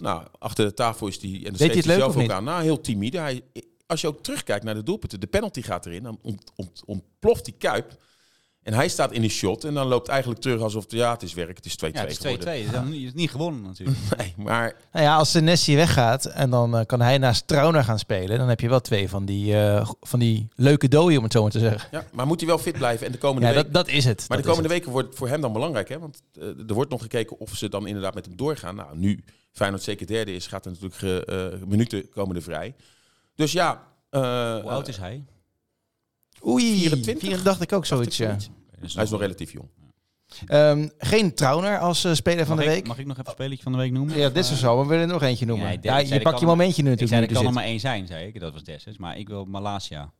[0.00, 2.44] nou, achter de tafel is die en dan Deed hij zelf ook aan.
[2.44, 3.18] Nou, heel timide.
[3.18, 3.42] Hij,
[3.86, 7.44] als je ook terugkijkt naar de doelpunten, de penalty gaat erin, dan ont, ont, ontploft
[7.44, 7.96] die kuip.
[8.62, 11.34] En hij staat in een shot en dan loopt eigenlijk terug alsof ja, het is
[11.34, 12.20] werk, het is 2-2 ja, het is 2-2.
[12.20, 13.98] Het is niet gewonnen natuurlijk.
[14.16, 14.74] nee, maar...
[14.92, 18.38] Nou ja, als de Nessie weggaat en dan uh, kan hij naast Trauner gaan spelen,
[18.38, 21.42] dan heb je wel twee van die, uh, van die leuke dooien, om het zo
[21.42, 21.88] maar te zeggen.
[21.90, 23.72] Ja, maar moet hij wel fit blijven en de komende ja, weken...
[23.72, 24.24] dat, dat is het.
[24.28, 25.98] Maar de komende weken wordt voor hem dan belangrijk, hè?
[25.98, 28.74] Want uh, er wordt nog gekeken of ze dan inderdaad met hem doorgaan.
[28.74, 29.24] Nou, nu
[29.54, 32.74] Feyenoord zeker derde is, gaat er natuurlijk uh, minuten komen er vrij.
[33.34, 33.92] Dus ja...
[34.10, 34.20] Uh,
[34.60, 35.24] Hoe oud is hij?
[36.46, 38.36] Oei, 24 dacht ik ook zoiets, ja.
[38.94, 39.68] Hij is nog relatief jong.
[40.48, 42.86] Um, geen Trauner als uh, speler van mag de ik, week.
[42.86, 44.16] Mag ik nog even spelletje van de week noemen?
[44.16, 44.74] Ja, dit is zo.
[44.74, 45.66] Maar we willen er nog eentje noemen.
[45.66, 47.22] Ja, ja je pakt je momentje nu natuurlijk.
[47.22, 48.40] Ik zei, er kan er maar één zijn, zei ik.
[48.40, 48.96] Dat was Dessus.
[48.96, 50.12] Maar ik wil Malasia.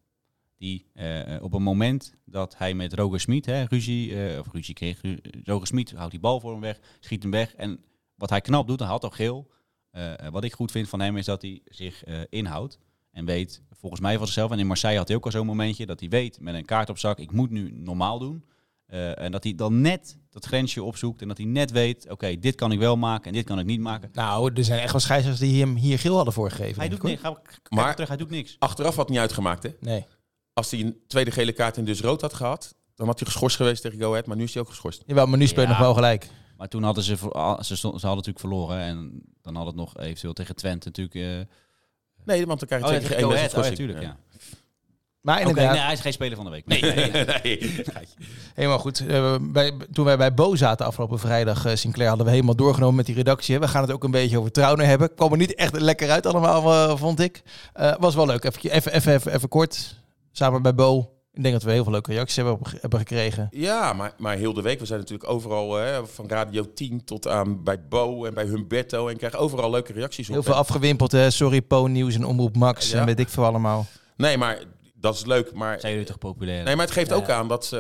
[0.59, 4.75] Die eh, op een moment dat hij met Roger Smit hè, ruzie, eh, of ruzie
[4.75, 5.01] kreeg,
[5.44, 7.55] Roger Smit houdt die bal voor hem weg, schiet hem weg.
[7.55, 7.81] En
[8.14, 9.50] wat hij knap doet, hij had al geel.
[9.90, 12.79] Eh, eh, wat ik goed vind van hem is dat hij zich eh, inhoudt.
[13.11, 14.50] En weet, volgens mij van zichzelf.
[14.50, 16.90] En in Marseille had hij ook al zo'n momentje dat hij weet met een kaart
[16.90, 18.44] op zak, ik moet nu normaal doen.
[18.87, 22.38] Eh, en dat hij dan net dat grensje opzoekt en dat hij net weet, oké,
[22.38, 24.09] dit kan ik wel maken en dit kan ik niet maken.
[24.12, 26.79] Nou, er zijn echt wel scheidsrechters die hem hier geel hadden voorgegeven.
[26.81, 27.20] Hij doet ik, niks.
[27.20, 28.57] Ga, Maar- maar terug, hij doet niks.
[28.59, 29.70] Achteraf had het niet uitgemaakt, hè?
[29.81, 30.05] Nee.
[30.53, 33.57] Als hij een tweede gele kaart en dus rood had gehad, dan had hij geschorst
[33.57, 35.03] geweest tegen Go Ahead, maar nu is hij ook geschorst.
[35.07, 35.72] Jawel, maar nu speelt Ja.
[35.72, 36.29] nog wel gelijk.
[36.56, 39.74] Maar toen hadden ze, ah, ze, stond, ze hadden natuurlijk verloren en dan had het
[39.74, 41.14] nog eventueel tegen Twente natuurlijk.
[41.14, 41.56] eh
[42.24, 43.76] Nee, want dan krijg je oh tegen één wedstrijd Oh, ja, schorsing.
[43.76, 44.16] tuurlijk, ja.
[45.20, 46.66] Maar Oké, inderdaad, nee, hij is geen speler van de week.
[46.66, 47.24] Nee, nee, nee.
[47.42, 47.84] Nee.
[48.54, 49.06] helemaal goed.
[49.06, 52.94] Eh, bij, toen wij bij Bo zaten afgelopen vrijdag, eh, Sinclair, hadden we helemaal doorgenomen
[52.96, 53.54] met die redactie.
[53.54, 53.60] hè.
[53.60, 55.14] We gaan het ook een beetje over Trouwner hebben.
[55.14, 57.42] Kwam er niet echt lekker uit allemaal, vond ik.
[57.72, 58.44] Eh, was wel leuk.
[58.44, 59.94] Even, even, even, even, even kort,
[60.32, 61.10] samen bij Bo.
[61.35, 63.49] Ik denk dat we heel veel leuke reacties hebben, hebben gekregen.
[63.51, 64.79] Ja, maar, maar heel de week.
[64.79, 69.09] We zijn natuurlijk overal, hè, van Radio 10 tot aan bij Bo en bij Humberto.
[69.09, 70.35] En krijgen overal leuke reacties op.
[70.35, 71.31] Heel veel afgewimpeld, hè.
[71.31, 72.99] Sorry, Po Nieuws en Omroep Max Ja.
[73.01, 73.87] en weet ik veel allemaal.
[74.16, 74.59] Nee, maar
[74.94, 75.53] dat is leuk.
[75.55, 76.64] Maar, Zijn jullie toch populair?
[76.64, 77.35] nee, maar het geeft Ja, ook ja.
[77.37, 77.77] aan dat ze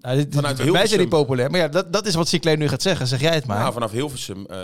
[0.00, 1.50] dit, Vanuit wij zijn niet populair.
[1.50, 3.06] Maar ja, dat, dat is wat Sinclair nu gaat zeggen.
[3.06, 3.58] Zeg jij het maar.
[3.58, 4.58] nou, vanaf Hilversum eh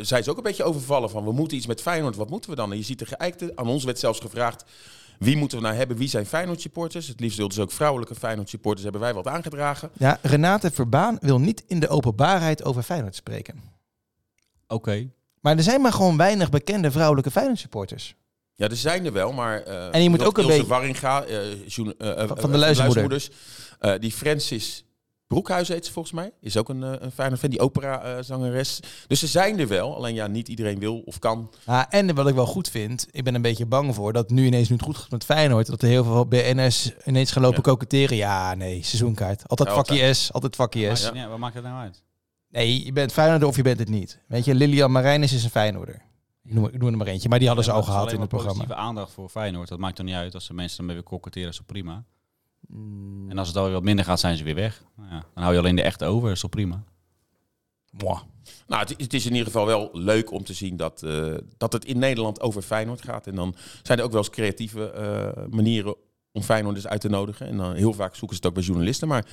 [0.00, 2.16] zijn ze ook een beetje overvallen van we moeten iets met Feyenoord.
[2.16, 2.70] Wat moeten we dan?
[2.70, 3.52] En je ziet de geëikte.
[3.54, 4.64] Aan ons werd zelfs gevraagd
[5.20, 5.96] wie moeten we nou hebben?
[5.96, 7.06] Wie zijn Feyenoord supporters?
[7.08, 8.82] Het liefst wilden ze ook vrouwelijke Feyenoord supporters.
[8.82, 9.90] Hebben wij wat aangedragen.
[9.98, 13.60] Ja, Renate Verbaan wil niet in de openbaarheid over Feyenoord spreken.
[14.68, 15.08] Oké.
[15.40, 18.14] Maar er zijn maar gewoon weinig bekende vrouwelijke Feyenoord supporters.
[18.54, 19.62] Ja, er zijn er wel, maar...
[19.62, 20.62] eh, En je moet ook een beetje-
[21.26, 23.08] eh, eh, Van- van de Luizenmoeder.
[23.08, 23.30] Luizenmoeders.
[23.78, 24.84] Eh, die Francis
[25.30, 26.32] Broekhuis heet ze volgens mij.
[26.40, 28.80] Is ook een, eh, een fijne fan, die opera-zangeres.
[29.06, 31.50] dus ze zijn er wel, alleen ja, niet iedereen wil of kan.
[31.64, 34.46] Ah, en wat ik wel goed vind, ik ben een beetje bang voor dat nu
[34.46, 37.56] ineens nu het goed gaat met Feyenoord, dat er heel veel BNS ineens gaan lopen
[37.56, 37.62] Ja.
[37.62, 38.16] koketteren.
[38.16, 39.48] Ja, nee, seizoenkaart.
[39.48, 41.02] Altijd Ja, vakje S, altijd vakje S.
[41.02, 41.14] Ja.
[41.14, 42.02] Ja, wat maakt het nou uit?
[42.48, 44.18] Nee, je bent Feyenoorder of je bent het niet.
[44.28, 46.02] Weet je, Lilian Marijnis is een Feyenoorder.
[46.44, 48.20] Ik noem, ik noem er maar eentje, maar die hadden ze Ja, al gehad in
[48.20, 48.52] het programma.
[48.58, 49.68] positieve aandacht voor Feyenoord.
[49.68, 52.04] Dat maakt er niet uit als de mensen ermee weer koketteren, is toch prima.
[53.40, 54.82] Als het alweer wat minder gaat, zijn ze weer weg.
[54.96, 56.82] Nou ja, dan hou je alleen de echte over, is toch prima.
[57.90, 58.20] mwah.
[58.66, 61.72] Nou, het, het is in ieder geval wel leuk om te zien dat, eh, dat
[61.72, 63.26] het in Nederland over Feyenoord gaat.
[63.26, 65.94] En dan zijn er ook wel eens creatieve eh, manieren
[66.32, 67.46] om Feyenoorders uit te nodigen.
[67.46, 69.08] En dan heel vaak zoeken ze het ook bij journalisten.
[69.08, 69.26] Maar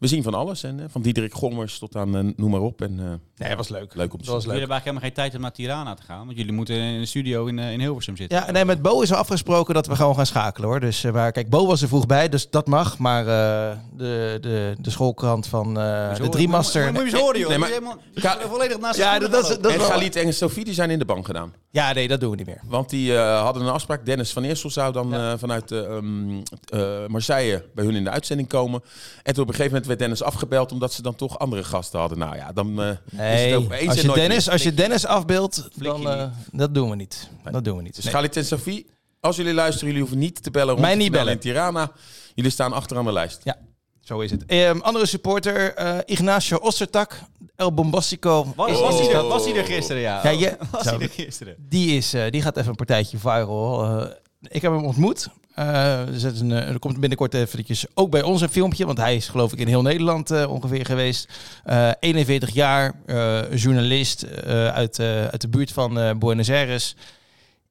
[0.00, 0.62] we zien van alles.
[0.62, 2.82] En, eh, van Diederik Gommers tot aan eh, noem maar op.
[2.82, 3.04] En eh,
[3.36, 3.94] Nee, dat was leuk.
[3.94, 4.34] leuk om te zien.
[4.34, 6.24] Jullie hebben eigenlijk helemaal geen tijd om naar Tirana te gaan.
[6.26, 8.38] Want jullie moeten in de studio in, in Hilversum zitten.
[8.38, 10.80] Ja, nee, met Bo is er afgesproken dat we gewoon gaan schakelen hoor.
[10.80, 12.98] Dus uh, waar, kijk, Bo was er vroeg bij, dus dat mag.
[12.98, 16.92] Maar uh, de, de, de schoolkrant van uh, de Driemaster.
[16.92, 17.48] Moet je eens horen, joh.
[17.48, 20.34] Nee, maar- helemaal, Ga- volledig naast Ja, dat, dat, is- dat is en Galit en
[20.34, 21.52] Sofie die zijn in de bank gedaan.
[21.72, 22.60] Ja, nee, dat doen we niet meer.
[22.64, 24.06] Want die eh, hadden een afspraak.
[24.06, 25.32] Dennis van Eersel zou dan Ja.
[25.32, 28.82] eh, vanuit eh, ehm, eh, Marseille bij hun in de uitzending komen.
[29.22, 31.98] En toen op een gegeven moment werd Dennis afgebeld omdat ze dan toch andere gasten
[32.00, 32.18] hadden.
[32.18, 32.88] Nou ja, dan eh,
[33.44, 34.52] is het ook eens als en je, nooit Dennis, meer.
[34.52, 37.28] als je Dennis afbeeldt, dan eh, dat doen we niet.
[37.44, 37.52] Nee.
[37.52, 37.94] Dat doen we niet.
[37.94, 38.12] Dus Nee.
[38.14, 38.86] Galit en Sofie,
[39.20, 41.32] als jullie luisteren, jullie hoeven niet te bellen rond Mij niet bellen.
[41.32, 41.92] in Tirana.
[42.34, 43.42] Jullie staan achteraan de lijst.
[44.00, 44.44] Zo is het.
[44.46, 47.20] Ehm, andere supporter, eh, Ignacio Ostertak,
[47.56, 48.52] El Bombastico.
[48.56, 50.20] Was, hij dat- er, was hij er gisteren, ja?
[50.22, 50.90] Ja, je- was zo.
[50.90, 51.54] hij er gisteren?
[51.58, 53.84] Die, is, eh, die gaat even een partijtje viral.
[54.00, 54.06] Eh,
[54.42, 55.28] ik heb hem ontmoet.
[55.60, 58.86] Eh, er, zit een, eh, er komt binnenkort eventjes ook bij ons een filmpje.
[58.86, 61.32] Want hij is geloof ik in heel Nederland eh, ongeveer geweest.
[61.64, 62.94] Eh 41 jaar,
[63.54, 64.26] journalist
[64.72, 66.96] uit, uit de buurt van Buenos Aires.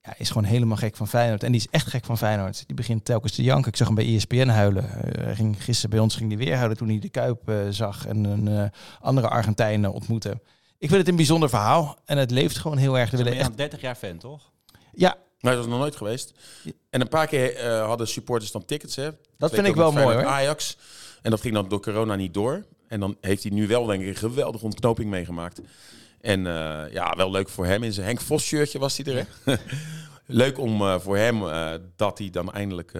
[0.01, 1.43] Ja, is gewoon helemaal gek van Feyenoord.
[1.43, 2.63] En die is echt gek van Feyenoord.
[2.67, 3.71] Die begint telkens te janken.
[3.71, 4.89] Ik zag hem bij ESPN huilen.
[5.35, 8.07] Ging, gisteren bij ons ging hij weer huilen toen hij de Kuip zag.
[8.07, 8.71] En een
[9.01, 10.29] andere Argentijn ontmoette.
[10.77, 11.97] Ik vind het een bijzonder verhaal.
[12.05, 13.11] En het leeft gewoon heel erg.
[13.11, 13.49] Er Ben willen je echt...
[13.49, 14.51] aan 30 jaar fan, toch?
[14.91, 16.33] Ja, Maar dat is nog nooit geweest.
[16.89, 18.95] En een paar keer eh, hadden supporters dan tickets.
[18.95, 19.09] Hè.
[19.37, 20.25] Dat vind ik wel mooi, hoor.
[20.25, 20.77] Ajax.
[21.21, 22.65] En dat ging dan door corona niet door.
[22.87, 25.61] En dan heeft hij nu wel denk ik een geweldige ontknoping meegemaakt.
[26.21, 27.83] En eh, ja, wel leuk voor hem.
[27.83, 29.27] In zijn Henk Vos shirtje was hij er.
[29.43, 29.55] Hè?
[30.43, 31.43] leuk om eh, voor hem
[31.95, 32.91] dat hij dan eindelijk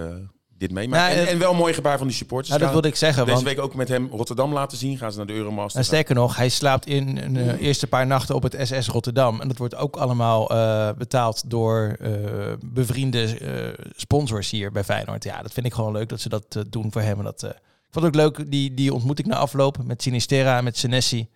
[0.60, 1.04] dit meemaakt.
[1.04, 2.50] Nou, en, eh, en wel een mooi gebaar van die supporters.
[2.50, 3.22] Nou, dat wilde ik zeggen.
[3.26, 4.98] Deze Want, week ook met hem Rotterdam laten zien.
[4.98, 5.80] Gaan ze naar de Euromaster.
[5.80, 9.42] en sterker nog, hij slaapt in de eerste paar nachten op het SS Rotterdam.
[9.42, 12.12] En dat wordt ook allemaal eh, betaald door eh,
[12.66, 15.24] bevriende eh, sponsors hier bij Feyenoord.
[15.24, 17.18] Ja, dat vind ik gewoon leuk dat ze dat eh, doen voor hem.
[17.18, 20.02] En dat, eh, ik vond het ook leuk, die, die ontmoet ik na afloop met
[20.02, 21.28] Sinistera en met Senesi.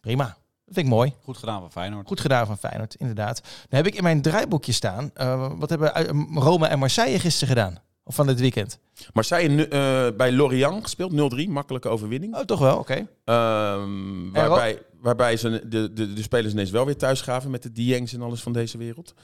[0.00, 0.24] Prima.
[0.24, 1.12] Dat vind ik mooi.
[1.24, 2.06] Goed gedaan van Feyenoord.
[2.06, 3.40] Goed gedaan van Feyenoord, inderdaad.
[3.42, 5.10] Dan heb ik in mijn draaiboekje staan.
[5.14, 7.78] eh, wat hebben eh, Roma en Marseille gisteren gedaan?
[8.04, 8.78] Of van dit weekend?
[9.12, 11.32] Marseille eh, bij Lorient gespeeld.
[11.46, 11.48] 0-3.
[11.48, 12.34] Makkelijke overwinning.
[12.36, 12.78] Oh, toch wel?
[12.78, 13.06] Oké.
[13.24, 17.72] Ehm, waarbij, waarbij ze de, de, de spelers ineens wel weer thuis gaven met de
[17.72, 19.14] Diengs en alles van deze wereld.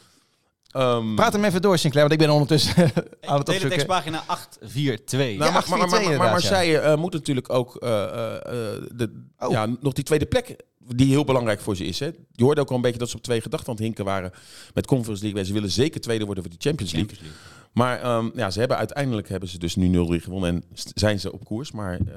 [0.71, 3.45] Ehm, Praat hem even door, Sinclair, want ik ben ondertussen aan het opzoeken.
[3.45, 5.19] Teletextpagina 842.
[5.19, 8.83] Nou, Ja, maar, maar, maar, 8-4-2 maar, Marseille eh, moet natuurlijk ook eh, eh, eh,
[8.95, 9.51] de, Oh.
[9.51, 11.99] ja, nog die tweede plek, die heel belangrijk voor ze is.
[12.01, 12.11] Hè.
[12.33, 14.33] Je hoorde ook al een beetje dat ze op twee gedachten aan het hinken waren
[14.75, 15.45] met Conference League.
[15.45, 17.11] Ze willen zeker tweede worden voor de Champions League.
[17.17, 17.59] Champions League.
[17.73, 21.33] Maar ehm, ja, ze hebben uiteindelijk hebben ze dus nu 0-3 gewonnen en zijn ze
[21.33, 21.73] op koers.
[21.73, 22.17] Maar eh,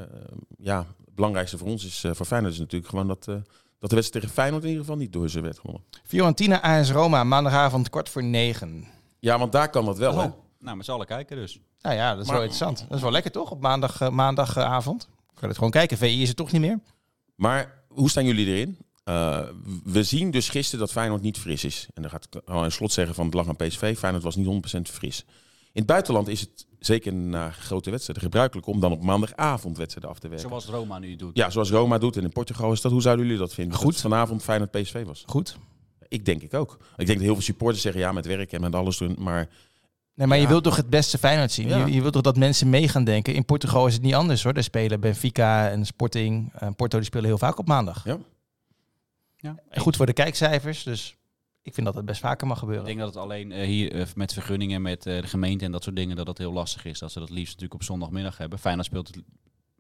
[0.58, 3.36] ja, het belangrijkste voor ons is, eh, voor Feyenoord is natuurlijk gewoon dat, eh,
[3.80, 5.84] dat de wedstrijd tegen Feyenoord in ieder geval niet door ze werd gewonnen.
[6.04, 8.86] Fiorentina AS Roma, maandagavond kwart voor negen.
[9.20, 10.18] Ja, want daar kan dat wel.
[10.18, 10.26] Hè.
[10.26, 11.60] Oh, nou, met z'n allen kijken dus.
[11.82, 12.86] Nou ja, dat is Maar- wel interessant.
[12.88, 15.10] Dat is wel lekker toch, op maandag, maandagavond.
[15.34, 15.98] Kan het gewoon kijken.
[15.98, 16.80] VI is het toch niet meer?
[17.36, 18.78] Maar hoe staan jullie erin?
[19.04, 19.40] Eh,
[19.84, 21.88] we zien dus gisteren dat Feyenoord niet fris is.
[21.94, 23.98] En dan gaat ik al een slot zeggen van het lag aan PSV.
[23.98, 25.26] Feyenoord was niet 100% fris.
[25.74, 30.12] In het buitenland is het zeker na grote wedstrijden gebruikelijk om dan op maandagavond wedstrijden
[30.12, 30.48] af te werken.
[30.48, 31.38] Zoals Roma nu doet.
[31.38, 32.92] Ja, zoals Roma doet en in Portugal is dat.
[32.92, 33.74] Hoe zouden jullie dat vinden?
[33.74, 33.84] Goed.
[33.86, 35.24] Dat het vanavond Feyenoord PSV was.
[35.26, 35.58] Goed.
[36.08, 36.74] Ik denk ik ook.
[36.74, 39.16] Ik denk dat heel veel supporters zeggen ja met werk en met alles doen.
[39.20, 39.50] Maar
[40.16, 41.68] Nee, maar je wilt toch het beste Feyenoord zien?
[41.68, 41.86] Ja.
[41.86, 43.34] Je, je wilt toch dat mensen mee gaan denken?
[43.34, 44.54] In Portugal is het niet anders hoor.
[44.54, 46.52] Daar spelen Benfica en Sporting.
[46.54, 48.04] en Porto die spelen heel vaak op maandag.
[48.06, 48.18] Ja.
[49.38, 51.16] Ja, En goed voor de kijkcijfers, dus
[51.64, 52.86] ik vind dat het best vaker mag Ik gebeuren.
[52.86, 55.84] denk dat het alleen eh, hier eh, met vergunningen, met eh, de gemeente en dat
[55.84, 57.00] soort dingen, dat dat heel lastig is.
[57.00, 58.60] Dat ze dat liefst natuurlijk op zondagmiddag hebben.
[58.60, 59.22] Feyenoord speelt het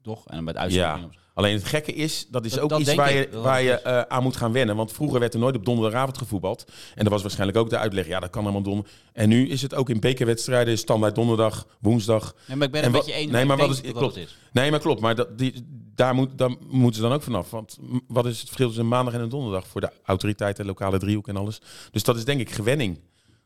[0.01, 0.27] toch?
[0.27, 1.05] En met uitzondering.
[1.05, 3.43] op- Alleen het gekke is, dat is Dat- ook dat iets waar ik, je, dat
[3.43, 4.75] waar je eh, aan moet gaan wennen.
[4.75, 6.71] Want vroeger werd er nooit op donderdagavond gevoetbald.
[6.95, 8.85] En er was waarschijnlijk ook de uitleg, ja dat kan allemaal donder.
[9.13, 12.35] En nu is het ook in bekerwedstrijden standaard donderdag, woensdag.
[12.47, 13.31] Nee, maar ik ben En het wat- met je eens.
[13.31, 14.17] nee, ik maar wat is- dat klopt.
[14.17, 14.37] is.
[14.51, 15.01] Nee, maar klopt.
[15.01, 17.49] Maar dat, die, daar, moet, daar moeten ze dan ook vanaf.
[17.49, 17.77] Want
[18.07, 21.27] wat is het verschil tussen een maandag en een donderdag voor de autoriteiten, lokale driehoek
[21.27, 21.61] en alles.
[21.91, 22.99] Dus dat is denk ik gewenning.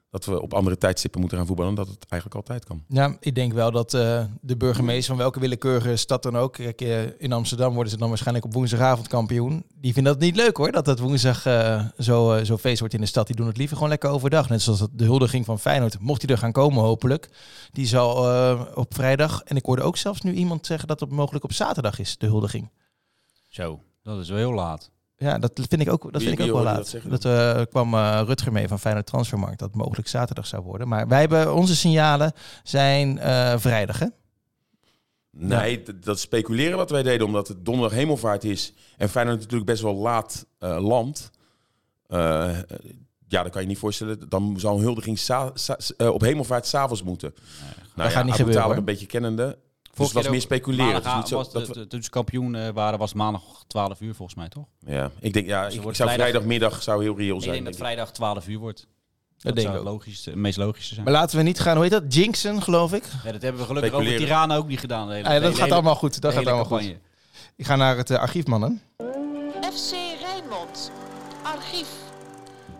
[0.10, 1.76] Dat we op andere tijdstippen moeten gaan voetballen.
[1.76, 2.84] Dat het eigenlijk altijd kan.
[2.88, 6.54] Ja, ik denk wel dat eh, de burgemeester van welke willekeurige stad dan ook...
[6.54, 9.66] Kijk, eh, in Amsterdam worden ze dan waarschijnlijk op woensdagavond kampioen.
[9.76, 12.94] Die vinden dat niet leuk hoor, dat het woensdag eh, zo, eh, zo feest wordt
[12.94, 13.28] in de stad.
[13.28, 14.50] Die doen het liever gewoon lekker overdag.
[14.50, 16.00] Net zoals de huldiging van Feyenoord.
[16.00, 17.30] Mocht die er gaan komen hopelijk.
[17.72, 19.42] Die zal eh, op vrijdag...
[19.44, 22.26] En ik hoorde ook zelfs nu iemand zeggen dat het mogelijk op zaterdag is, de
[22.26, 22.70] huldiging.
[23.48, 24.92] Zo, dat is wel heel laat.
[25.20, 26.96] Ja, dat vind ik ook, dat Wie- vind ik ook wel laat.
[27.04, 30.64] dat Dat, eh, kwam eh, Rutger mee van Feyenoord Transfermarkt, dat het mogelijk zaterdag zou
[30.64, 30.88] worden.
[30.88, 32.32] Maar wij hebben, onze signalen
[32.64, 34.08] zijn eh, vrijdag, hè?
[35.32, 38.74] Nee, dat speculeren wat wij deden, omdat het donderdag hemelvaart is.
[38.98, 41.32] En Feyenoord natuurlijk best wel laat eh land.
[42.08, 42.58] Eh,
[43.28, 44.30] ja, dan kan je niet voorstellen.
[44.30, 45.20] Dan zou een huldiging
[45.98, 47.34] op hemelvaart s'avonds moeten.
[47.96, 49.58] Nou, gaat niet gebeuren, een beetje kennende.
[49.98, 51.02] Dus was meer speculeren.
[51.18, 54.38] Niet zo was dat de- toen ze kampioen eh, waren, was maandag 12 uur volgens
[54.38, 54.66] mij, toch?
[54.86, 57.54] ja, ik denk, ja, Dus ik, ik zou vrijdag- vrijdagmiddag zou heel reëel ik zijn.
[57.54, 57.96] denk dat denk ik.
[57.96, 58.80] vrijdag 12 uur wordt.
[58.80, 58.88] Dat,
[59.46, 60.00] Dat denk zou ik het ook.
[60.00, 61.06] logischste, het meest logische zijn.
[61.06, 62.14] Maar laten we niet gaan, hoe heet dat?
[62.14, 63.04] Jinxen, geloof ik.
[63.24, 64.18] Ja, dat hebben we gelukkig over.
[64.18, 65.08] Tirana ook niet gedaan.
[65.08, 66.22] de hele- Ah, de dat hele- gaat allemaal goed.
[66.22, 66.96] Dat gaat allemaal goed.
[67.56, 68.82] Ik ga naar het eh, archief, mannen.
[69.74, 70.92] FC Rijnmond.
[71.44, 71.88] Archief.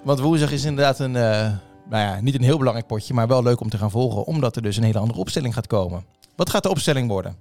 [0.04, 1.22] Want woensdag is inderdaad een, eh,
[1.90, 4.56] nou ja, niet een heel belangrijk potje, maar wel leuk om te gaan volgen, omdat
[4.56, 6.06] er dus een hele andere opstelling gaat komen.
[6.38, 7.36] Wat gaat de opstelling worden?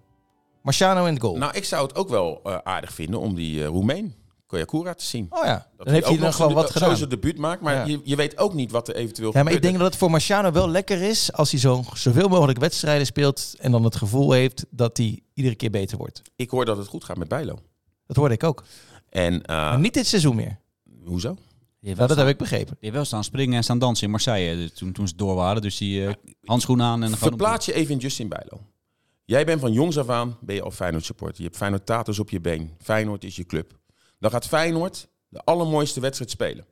[0.62, 1.36] Marciano in het goal.
[1.36, 4.14] Nou, ik zou het ook wel eh, aardig vinden om die eh Roemeen,
[4.46, 5.26] Koyakura, te zien.
[5.30, 6.96] oh ja, Dat dan heeft hij dan nog gewoon wat zo gedaan.
[6.96, 7.84] zijn debuut maakt, maar Ja.
[7.84, 10.10] je, je weet ook niet wat er eventueel Ja, maar ik denk dat het voor
[10.10, 14.32] Marciano wel lekker is als hij zo, zoveel mogelijk wedstrijden speelt en dan het gevoel
[14.32, 16.22] heeft dat hij iedere keer beter wordt.
[16.36, 17.58] Ik hoor dat het goed gaat met Bijlo.
[18.06, 18.64] Dat hoorde ik ook.
[19.10, 20.58] En eh, Maar niet dit seizoen meer.
[21.04, 21.36] hoezo?
[21.80, 22.66] Nou, dat heb ik begrepen.
[22.66, 25.62] Die heeft wel staan springen en staan dansen in Marseille toen, toen ze door waren.
[25.62, 26.12] Dus die eh
[26.44, 28.60] handschoenen aan en dan gaan Verplaats je even in Justin Bijlo.
[29.26, 31.36] Jij bent van jongs af aan ben je al Feyenoord supporter.
[31.36, 32.74] Je hebt Feyenoord taters op je been.
[32.82, 33.78] Feyenoord is je club.
[34.18, 36.66] Dan gaat Feyenoord de allermooiste wedstrijd spelen.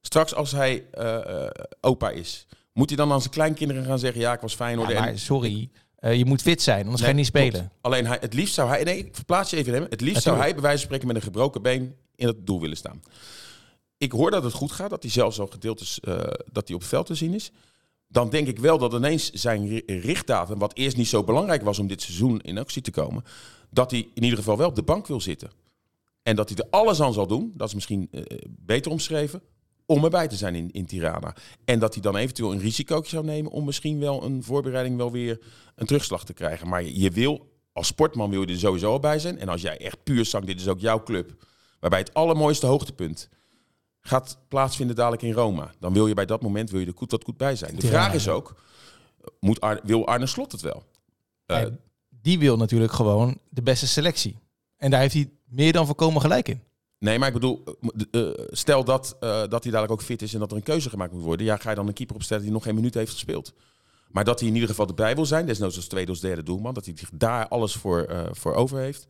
[0.00, 4.20] Straks als hij eh, eh, opa is, moet hij dan aan zijn kleinkinderen gaan zeggen:
[4.20, 4.90] ja, ik was Feyenoord.
[4.90, 7.46] Ja, maar sorry, eh, je moet fit zijn, anders ga je niet klopt.
[7.46, 7.72] spelen.
[7.80, 9.86] Alleen hij, het liefst zou hij, nee, ik verplaats je even hem.
[9.90, 12.60] Het liefst zou hij bij wijze van spreken met een gebroken been in het doel
[12.60, 13.02] willen staan.
[13.96, 16.00] Ik hoor dat het goed gaat, dat hij zelfs al gedeeltes
[16.52, 17.52] dat hij op het veld te zien is.
[18.14, 21.78] Dan denk ik wel dat ineens zijn ri- richtdatum, wat eerst niet zo belangrijk was
[21.78, 23.24] om dit seizoen in actie te komen,
[23.70, 25.50] dat hij in ieder geval wel op de bank wil zitten.
[26.22, 29.42] En dat hij er alles aan zal doen, dat is misschien eh, beter omschreven,
[29.86, 31.36] om erbij te zijn in, Tirana.
[31.64, 35.12] En dat hij dan eventueel een risicootje zou nemen om misschien wel een voorbereiding wel
[35.12, 35.40] weer
[35.74, 36.68] een terugslag te krijgen.
[36.68, 39.38] Maar je, je wil, als sportman wil je er sowieso al bij zijn.
[39.38, 41.44] En als jij echt puur zang, dit is ook jouw club,
[41.80, 43.28] waarbij het allermooiste hoogtepunt
[44.08, 45.70] gaat plaatsvinden dadelijk in Roma.
[45.78, 47.74] Dan wil je bij dat moment wil je er goed wat goed bij zijn.
[47.76, 48.54] De vraag is ook,
[49.40, 50.82] moet Ar- wil Arne Slot het wel?
[51.46, 51.70] Eh, Ja,
[52.08, 54.38] die wil natuurlijk gewoon de beste selectie.
[54.76, 56.60] En daar heeft hij meer dan voorkomen gelijk in.
[56.98, 60.34] Nee, maar ik bedoel, eh, de- eh, stel dat, dat hij dadelijk ook fit is
[60.34, 61.46] en dat er een keuze gemaakt moet worden.
[61.46, 63.52] Ja, ga je dan een keeper opstellen die nog geen minuut heeft gespeeld.
[64.08, 66.74] Maar dat hij in ieder geval erbij wil zijn, desnoods als tweede of derde doelman,
[66.74, 69.06] dat hij daar alles voor, voor over heeft.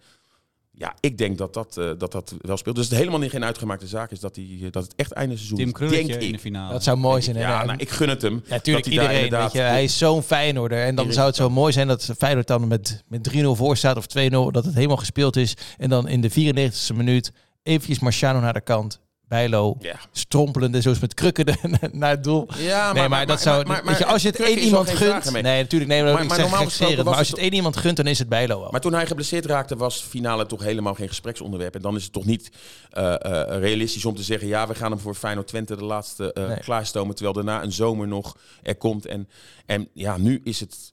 [0.76, 2.76] Ja, ik denk dat dat, eh, dat dat wel speelt.
[2.76, 5.56] Dus het helemaal niet geen uitgemaakte zaak is dat, hij, dat het echt einde seizoen
[5.58, 5.72] Tim is.
[5.72, 6.72] Krulletje denk in de finale.
[6.72, 7.36] Dat zou mooi zijn.
[7.36, 7.42] hè?
[7.42, 8.42] Ja, nou, ik gun het hem.
[8.48, 9.14] Natuurlijk iedereen.
[9.14, 10.78] inderdaad- Weet je, hij is zo'n Feyenoorder.
[10.78, 13.76] En dan Iedereen- zou het zo mooi zijn dat Feyenoord dan met, met 3-0 voor
[13.76, 14.50] staat of 2-0.
[14.50, 15.56] Dat het helemaal gespeeld is.
[15.78, 17.32] En dan in de 94e minuut
[17.62, 19.00] eventjes Marciano naar de kant.
[19.34, 20.00] Bijlo Ja.
[20.12, 22.48] strompelende, zoals met krukken de- naar het doel.
[22.56, 23.64] Ja, nee, maar, dat zou...
[23.84, 25.30] weet je, als je het één iemand gunt...
[25.30, 25.90] Nee, natuurlijk.
[25.90, 28.18] Nee, maar, Maar- maar normaal gesproken Maar als je het één iemand gunt, dan is
[28.18, 28.70] het Bijlo wel.
[28.70, 31.74] Maar toen hij geblesseerd raakte, was finale toch helemaal geen gespreksonderwerp.
[31.74, 32.50] En dan is het toch niet
[32.90, 34.48] eh, eh, realistisch om te zeggen...
[34.48, 36.58] ja, we gaan hem voor Feyenoord Twente de laatste eh, Nee.
[36.58, 37.14] klaarstomen...
[37.14, 39.06] terwijl daarna een zomer nog er komt.
[39.06, 39.28] En,
[39.66, 40.92] en ja, nu is het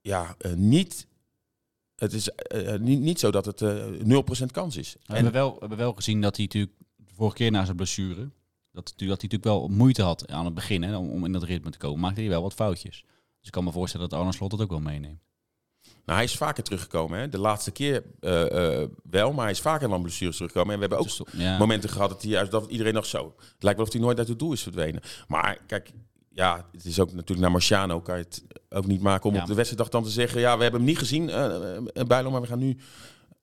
[0.00, 1.06] ja, niet...
[1.96, 2.28] Het is
[2.78, 3.74] niet, niet zo dat het eh
[4.42, 4.96] 0% kans is.
[5.06, 6.72] We hebben, wel, we hebben wel gezien dat hij natuurlijk
[7.16, 8.30] vorige keer na zijn blessure...
[8.72, 11.42] Dat, dat hij natuurlijk wel moeite had aan het begin hè, om, om in dat
[11.42, 12.00] ritme te komen.
[12.00, 13.04] Maakte hij wel wat foutjes.
[13.38, 15.20] Dus ik kan me voorstellen dat Arne Slot dat ook wel meeneemt.
[15.82, 17.18] Nou, hij is vaker teruggekomen.
[17.18, 17.28] Hè?
[17.28, 20.72] De laatste keer eh, eh, wel, maar hij is vaker van blessures teruggekomen.
[20.74, 21.58] En we hebben ook Dus, ja.
[21.58, 23.34] momenten gehad dat hij juist dat iedereen nog zo.
[23.38, 25.00] Het lijkt wel of hij nooit uit het doel is verdwenen.
[25.28, 25.90] Maar kijk,
[26.30, 29.40] ja, het is ook natuurlijk naar Marciano kan je het ook niet maken om Ja.
[29.40, 32.30] op de wedstrijddag dan te zeggen, ja, we hebben hem niet gezien, eh eh, Bijlo,
[32.30, 32.76] maar we gaan nu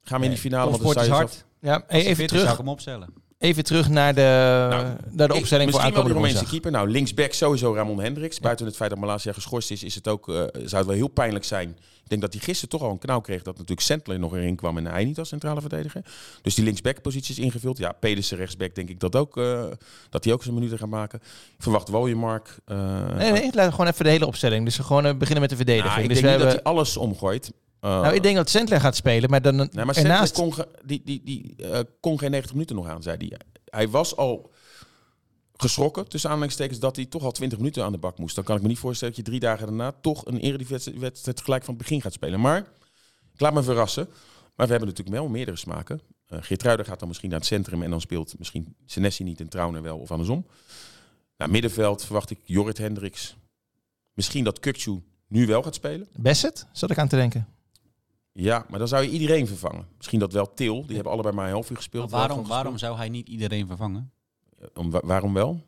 [0.02, 0.70] gaan we in die finale.
[0.72, 1.32] Want dan is hard.
[1.32, 3.14] zelf- Ja, even is, zou terug, ik hem opstellen.
[3.44, 6.72] Even terug naar de, Nou, naar de Ik- opstelling voor misschien wel aankomende Romeinse keeper.
[6.72, 8.40] Nou, linksback sowieso Ramon Hendricks.
[8.40, 11.08] Buiten het feit dat Malasia geschorst is, is het ook, eh, zou het wel heel
[11.08, 11.70] pijnlijk zijn.
[12.04, 14.56] Ik denk dat hij gisteren toch al een knauw kreeg dat natuurlijk Sentler nog erin
[14.56, 16.02] kwam en hij niet als centrale verdediger.
[16.42, 17.78] Dus die linksback positie is ingevuld.
[17.78, 19.64] Ja, Pedersen rechtsback denk ik dat ook, eh,
[20.10, 21.20] dat hij ook zijn minuten gaat maken.
[21.58, 22.58] Ik verwacht Woljemark.
[22.66, 24.66] eh Nee, nee, laat gewoon even de hele opstelling.
[24.66, 25.92] Dus we gewoon beginnen met de verdediging.
[25.94, 27.52] nou, ik dus denk we niet hebben, dat hij alles omgooit.
[27.84, 30.34] Eh, nou, ik denk dat Sentler gaat spelen, maar dan Nee, maar ernaast...
[30.34, 30.54] kon,
[30.86, 33.40] die, die, die, eh, kon geen 90 minuten nog aan, zei hij.
[33.66, 34.52] Hij was al
[35.56, 38.36] geschrokken, tussen aanhalingstekens, dat hij toch al 20 minuten aan de bak moest.
[38.36, 41.64] Dan kan ik me niet voorstellen dat je drie dagen daarna toch een eredivisie-wedstrijd gelijk
[41.64, 42.40] van het begin gaat spelen.
[42.40, 42.58] Maar
[43.34, 44.08] ik laat me verrassen.
[44.56, 46.02] Maar we hebben natuurlijk wel meerdere smaken.
[46.30, 49.50] Uh, Geertruiden gaat dan misschien naar het centrum en dan speelt misschien Senesi niet en
[49.50, 50.46] Trauner wel of andersom.
[51.38, 53.36] Nou, middenveld verwacht ik Jorrit Hendricks.
[54.14, 56.08] Misschien dat Kukcu nu wel gaat spelen.
[56.16, 57.48] Bassett, zat ik aan te denken.
[58.34, 59.88] Ja, maar dan zou je iedereen vervangen.
[59.98, 60.86] Misschien dat wel Til.
[60.86, 62.10] Die hebben allebei maar een half uur gespeeld.
[62.10, 64.12] Maar waarom, waarom zou hij niet iedereen vervangen?
[64.50, 64.78] gespeeld.
[64.78, 65.62] Om, wa- waarom wel?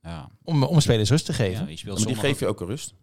[0.00, 1.52] Ja, Om, om spelers rust te geven.
[1.68, 2.94] ja Maar die geef je ook een rust.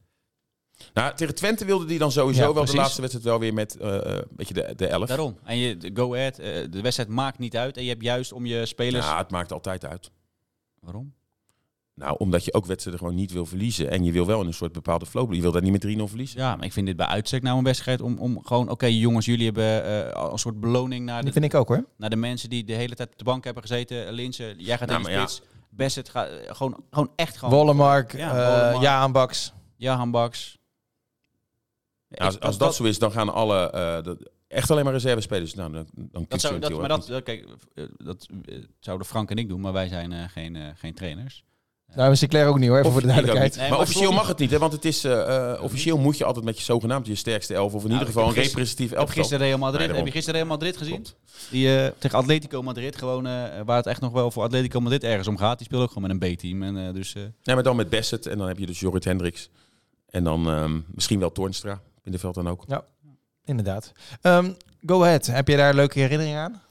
[0.93, 2.71] Nou, tegen Twente wilde die dan sowieso Ja, wel precies.
[2.71, 5.07] de laatste wedstrijd wel weer met eh, eh, weet je, de, de elf.
[5.07, 5.37] Daarom.
[5.43, 7.77] En je, de go ahead, eh, de wedstrijd maakt niet uit.
[7.77, 9.05] En je hebt juist om je spelers...
[9.05, 10.11] Ja, het maakt altijd uit.
[10.79, 11.13] Waarom?
[11.99, 13.89] Nou, omdat je ook wedstrijden gewoon niet wil verliezen.
[13.91, 15.33] En je wil wel in een soort bepaalde flow.
[15.33, 16.39] Je wil daar niet met 3-0 verliezen.
[16.39, 18.69] Ja, maar ik vind dit bij uitstek nou een wedstrijd om, om gewoon...
[18.69, 21.67] Oké, jongens, jullie hebben eh, al een soort beloning naar Die de, vind ik ook
[21.67, 21.85] hoor.
[21.97, 24.11] naar de mensen die de hele tijd op de bank hebben gezeten.
[24.13, 25.27] Linsen, jij gaat Nou, in de maar ja.
[25.27, 25.47] spits.
[25.69, 27.53] Bassett gaat eh, gewoon, gewoon echt gewoon...
[27.55, 28.37] Wollemark, Ja,
[28.71, 28.81] ja.
[28.81, 29.53] Jaan Baks.
[30.11, 30.57] Baks.
[32.07, 34.93] Ja, Nou, als, als dat, zo is, dan gaan alle eh, de- echt alleen maar
[34.93, 35.53] reservespelers.
[35.53, 37.07] Nou, dan, dan Dat kies je zou, dat, maar dat, niet.
[37.07, 40.55] dat- kijk, eh, dat eh, zouden Frank en ik doen, maar wij zijn eh, geen,
[40.55, 41.43] eh, geen trainers.
[41.95, 43.51] Nou, Sinclair ook niet hoor, even voor de duidelijkheid.
[43.55, 44.57] Nee, maar maar officieel mag het niet, hè?
[44.57, 47.73] Want het is eh, eh, officieel moet je altijd met je zogenaamd je sterkste elf
[47.73, 49.15] of in Nou, ieder geval een representatief elftal.
[49.15, 49.87] gisteren Real Madrid.
[49.87, 50.93] Nee, heb je gisteren Real Madrid gezien?
[50.93, 51.15] Klopt.
[51.49, 53.31] Die eh, tegen Atletico Madrid gewoon, eh,
[53.65, 55.57] waar het echt nog wel voor Atletico Madrid ergens om gaat.
[55.57, 56.63] Die speelt ook gewoon met een B-team.
[56.63, 59.03] En eh, dus eh, Ja, maar dan met Bassett en dan heb je dus Jorrit
[59.03, 59.49] Hendricks.
[60.09, 62.65] En dan ehm, misschien wel Toornstra in de veld dan ook.
[63.45, 63.91] Inderdaad.
[64.21, 64.51] Ehm,
[64.85, 65.25] go ahead.
[65.25, 66.61] Heb je daar leuke herinneringen aan?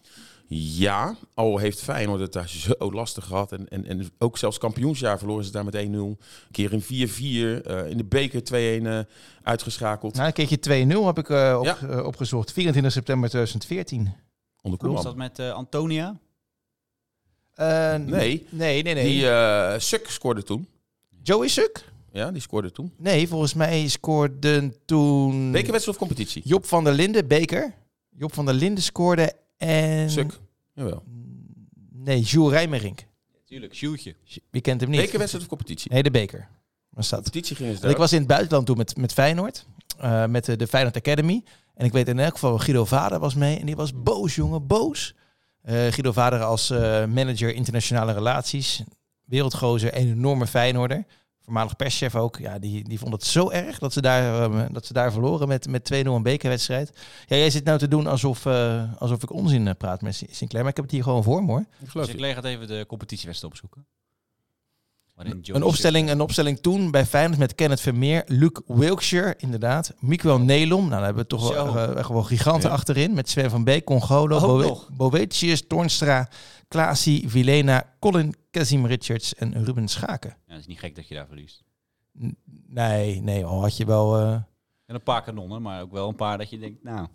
[0.51, 3.53] Ja, al heeft Feyenoord het daar zo lastig gehad.
[3.53, 5.79] En, en, en ook zelfs kampioensjaar verloren ze daar met 1-0.
[5.79, 6.19] Een
[6.51, 7.63] keer in 4-4.
[7.67, 8.43] eh, in de beker
[8.81, 8.99] 2-1 eh,
[9.43, 10.15] uitgeschakeld.
[10.15, 11.79] Nou, een keertje 2-0 heb ik eh, op, Ja.
[11.89, 12.53] eh, opgezocht.
[12.53, 14.15] 24 september 2014.
[14.63, 16.19] onder was dat met eh, Antonia?
[17.55, 18.47] Eh, Nee.
[18.51, 19.05] Nee, nee, nee.
[19.05, 20.69] Die eh Suk scoorde toen.
[21.23, 21.85] Joey Suk?
[22.13, 22.93] Ja, die scoorde toen.
[22.97, 25.53] Nee, volgens mij scoorden toen...
[25.53, 26.43] Bekerwedstrijd of competitie?
[26.45, 27.75] Job van der Linden, Beker.
[28.17, 30.11] Job van der Linden scoorde en...
[30.11, 30.39] Suk.
[30.75, 31.03] Jawel.
[31.93, 33.07] Nee, Jules Rijmerink.
[33.45, 34.15] Tuurlijk, shootje.
[34.51, 35.01] Wie kent hem niet?
[35.01, 35.93] Bekerwedstrijd of competitie?
[35.93, 36.49] Nee, de Beker.
[36.89, 37.23] Waar staat?
[37.23, 37.91] Competitie Want daar.
[37.91, 39.67] ik was in het buitenland toen met, met Feyenoord.
[39.99, 41.43] eh, met de, de Feyenoord Academy.
[41.75, 43.59] En ik weet in elk geval, Guido Vader was mee.
[43.59, 45.15] En die was boos, jongen, boos.
[45.63, 48.83] Eh, Guido Vader als eh, manager internationale relaties.
[49.25, 51.05] Wereldgozer, een enorme Feyenoorder.
[51.49, 52.37] Voormalig perschef ook.
[52.39, 55.49] Ja, die, die vond het zo erg dat ze daar, eh, dat ze daar verloren
[55.49, 56.93] met, met 2-0 een bekerwedstrijd.
[57.27, 60.63] Ja, jij zit nou te doen alsof, eh, alsof ik onzin eh, praat met Sinclair.
[60.63, 61.65] Maar ik heb het hier gewoon voor me hoor.
[61.81, 62.27] Ik geloof Dus ik je.
[62.27, 63.87] leg het even de competitiewedstrijd opzoeken.
[65.43, 69.95] Een opstelling, een opstelling toen bij Feyenoord met Kenneth Vermeer, Luc Wilkshire, inderdaad.
[69.99, 72.75] Miguel Nelom, nou, daar hebben we toch wel, eh, echt wel giganten Ja.
[72.75, 73.15] achterin.
[73.15, 74.77] Met Sven van Beek, Congolo.
[74.97, 76.29] Boetius, Toornstra,
[76.69, 80.37] Klaasie, Vilena, Colin, Kazim Richards en Ruben Schaken.
[80.47, 81.63] Ja, het is niet gek dat je daar verliest.
[82.23, 82.37] N-
[82.71, 84.17] Nee, nee, oh, had je wel...
[84.19, 84.33] eh,
[84.87, 87.07] En een paar kanonnen, maar ook wel een paar dat je denkt, nou...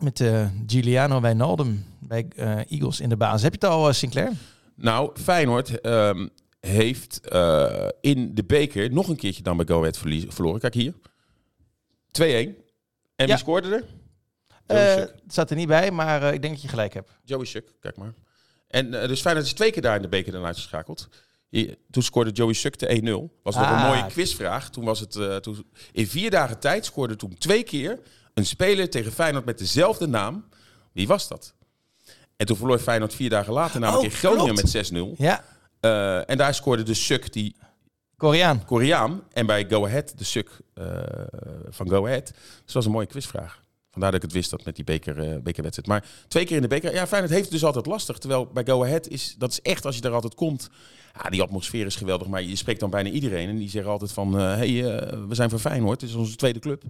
[0.00, 3.42] Met eh, Giuliano Wijnaldum bij eh, Eagles in de basis.
[3.42, 4.32] Heb je het al, eh, Sinclair?
[4.74, 6.28] Nou, Feyenoord ehm,
[6.60, 9.98] heeft eh, in de beker nog een keertje dan bij Go Ahead
[10.28, 10.60] verloren.
[10.60, 10.92] Kijk hier.
[10.92, 10.96] 2-1.
[12.18, 12.56] En
[13.16, 13.26] Ja.
[13.26, 13.84] wie scoorde er?
[14.66, 15.12] Joey Eh, Suk.
[15.22, 17.10] het staat er niet bij, maar eh, ik denk dat je gelijk hebt.
[17.24, 18.14] Joey Suk, kijk maar.
[18.72, 21.08] En eh, dus Feyenoord is twee keer daar in de beker dan uitgeschakeld.
[21.90, 22.86] Toen scoorde Joey Suk de
[23.30, 23.40] 1-0.
[23.42, 23.86] Was nog een Ah.
[23.88, 24.70] mooie quizvraag.
[24.70, 27.98] Toen was het eh, toen, in vier dagen tijd scoorde toen twee keer
[28.34, 30.44] een speler tegen Feyenoord met dezelfde naam.
[30.92, 31.54] Wie was dat?
[32.36, 34.62] En toen verloor Feyenoord vier dagen later namelijk Oh, in Groningen klopt.
[34.62, 35.14] met 6-0.
[35.18, 35.44] Ja,
[35.80, 37.56] Eh, en daar scoorde de Suk, die
[38.16, 38.64] Koreaan.
[38.64, 39.22] Koreaan.
[39.32, 40.50] En bij Go Ahead de Suk
[41.68, 42.26] van Go Ahead.
[42.26, 43.62] Dus dat was een mooie quizvraag.
[43.92, 45.86] Vandaar dat ik het wist dat met die beker, eh, bekerwedstrijd.
[45.88, 46.94] Maar twee keer in de beker.
[46.94, 48.18] Ja, Feyenoord heeft het dus altijd lastig.
[48.18, 50.68] Terwijl bij Go Ahead is dat is echt als je daar altijd komt.
[51.22, 52.26] Ja, die atmosfeer is geweldig.
[52.28, 53.48] Maar je spreekt dan bijna iedereen.
[53.48, 54.38] En die zeggen altijd van...
[54.38, 56.00] eh hey, eh, we zijn van Feyenoord.
[56.00, 56.82] Het is onze tweede club.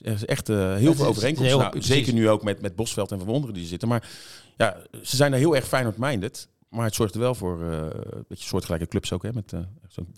[0.00, 1.46] Er is echt heel veel overeenkomsten.
[1.46, 3.88] heel- Nou, zeker nu ook met, met Bosveld en Van Wonderen die zitten.
[3.88, 4.08] Maar
[4.56, 6.48] ja, ze zijn er heel erg Feyenoord-minded.
[6.68, 9.22] Maar het zorgt er wel voor eh, een beetje soortgelijke clubs ook.
[9.22, 9.52] Hè, met,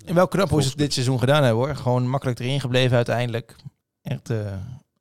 [0.06, 1.76] En wel knap hoe ze het dit seizoen gedaan hebben hoor.
[1.76, 3.56] Gewoon makkelijk erin gebleven uiteindelijk.
[4.02, 4.30] Echt,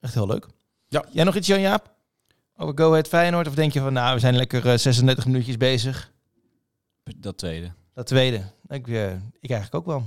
[0.01, 0.47] echt heel leuk.
[0.87, 1.05] Ja.
[1.11, 1.95] Jij nog iets, Jan-Jaap?
[2.55, 3.47] Over Go Ahead Feyenoord?
[3.47, 6.11] Of denk je van, nou, we zijn lekker eh, 36 minuutjes bezig.
[7.15, 7.71] Dat tweede.
[7.93, 8.41] Dat tweede.
[8.67, 10.03] Ik, eh, ik eigenlijk ook wel.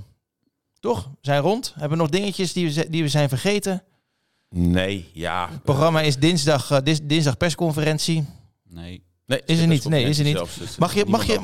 [0.81, 1.05] Toch?
[1.05, 1.73] We zijn rond.
[1.73, 3.83] Hebben we nog dingetjes die we, die we zijn vergeten?
[4.49, 5.49] Nee, ja.
[5.51, 8.25] Het programma is dinsdag, eh, dis- dinsdag persconferentie.
[8.69, 9.03] Nee.
[9.31, 10.37] Nee, Is er niet, nee, is er niet.
[10.37, 11.39] Zelfs, Mag je, mag je,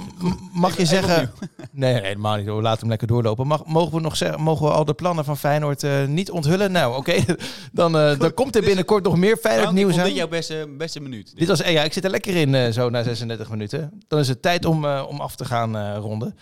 [0.53, 1.33] mag je zeggen...
[1.73, 2.47] Nee, nee, helemaal niet.
[2.47, 2.63] hoor.
[2.63, 3.47] Laat hem lekker doorlopen.
[3.47, 6.73] Mag, mogen, we nog zeggen, mogen we al de plannen van Feyenoord eh, niet onthullen?
[6.73, 7.15] Nou, oké.
[7.73, 10.05] Dan, eh, dan komt er binnenkort nog meer Feyenoord nieuws aan.
[10.05, 11.37] dit jouw beste, beste minuut.
[11.37, 14.01] Dit was, eh, ja, ik zit er lekker in eh, zo na 36 minuten.
[14.09, 16.37] Dan is het tijd om, eh, om af te gaan eh, ronden.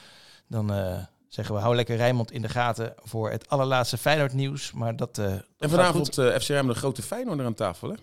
[0.49, 0.97] Dan eh,
[1.29, 4.73] zeggen we, hou lekker Rijnmond in de gaten voor het allerlaatste Feyenoord nieuws.
[4.73, 6.19] Maar dat, eh, dat En vanavond goed.
[6.19, 7.89] eh FC Rijnmond de grote Feyenoorder aan tafel.
[7.89, 7.95] Hè?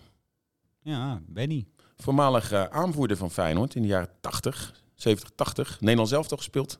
[0.82, 1.66] Ja, Benny.
[2.02, 5.80] Voormalig eh, aanvoerder van Feyenoord in de jaren 80, 70, 80.
[5.80, 6.78] Nederland zelf toch gespeeld.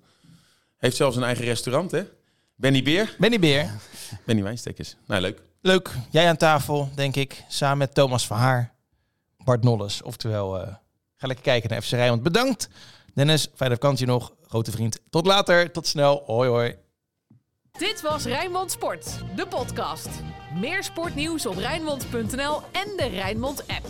[0.76, 2.04] Heeft zelfs een eigen restaurant, hè?
[2.54, 3.16] Benny Beer.
[3.18, 3.70] Benny Beer,
[4.26, 4.96] Benny Wijnstekers.
[5.06, 5.42] Nou, leuk.
[5.60, 5.90] leuk.
[6.10, 7.44] Jij aan tafel, denk ik.
[7.48, 8.74] Samen met Thomas van Haar,
[9.44, 10.02] Bart Nolles.
[10.02, 10.74] Oftewel, eh,
[11.16, 12.22] ga lekker kijken naar FC Rijnmond.
[12.22, 12.68] Bedankt.
[13.14, 14.32] Dennis, fijne vakantie nog.
[14.46, 15.00] Grote vriend.
[15.10, 15.72] Tot later.
[15.72, 16.22] Tot snel.
[16.26, 16.76] Hoi hoi.
[17.72, 20.08] Dit was Rijnmond Sport, de podcast.
[20.54, 23.86] Meer sportnieuws op Rijnmond.nl en de Rijnmond app.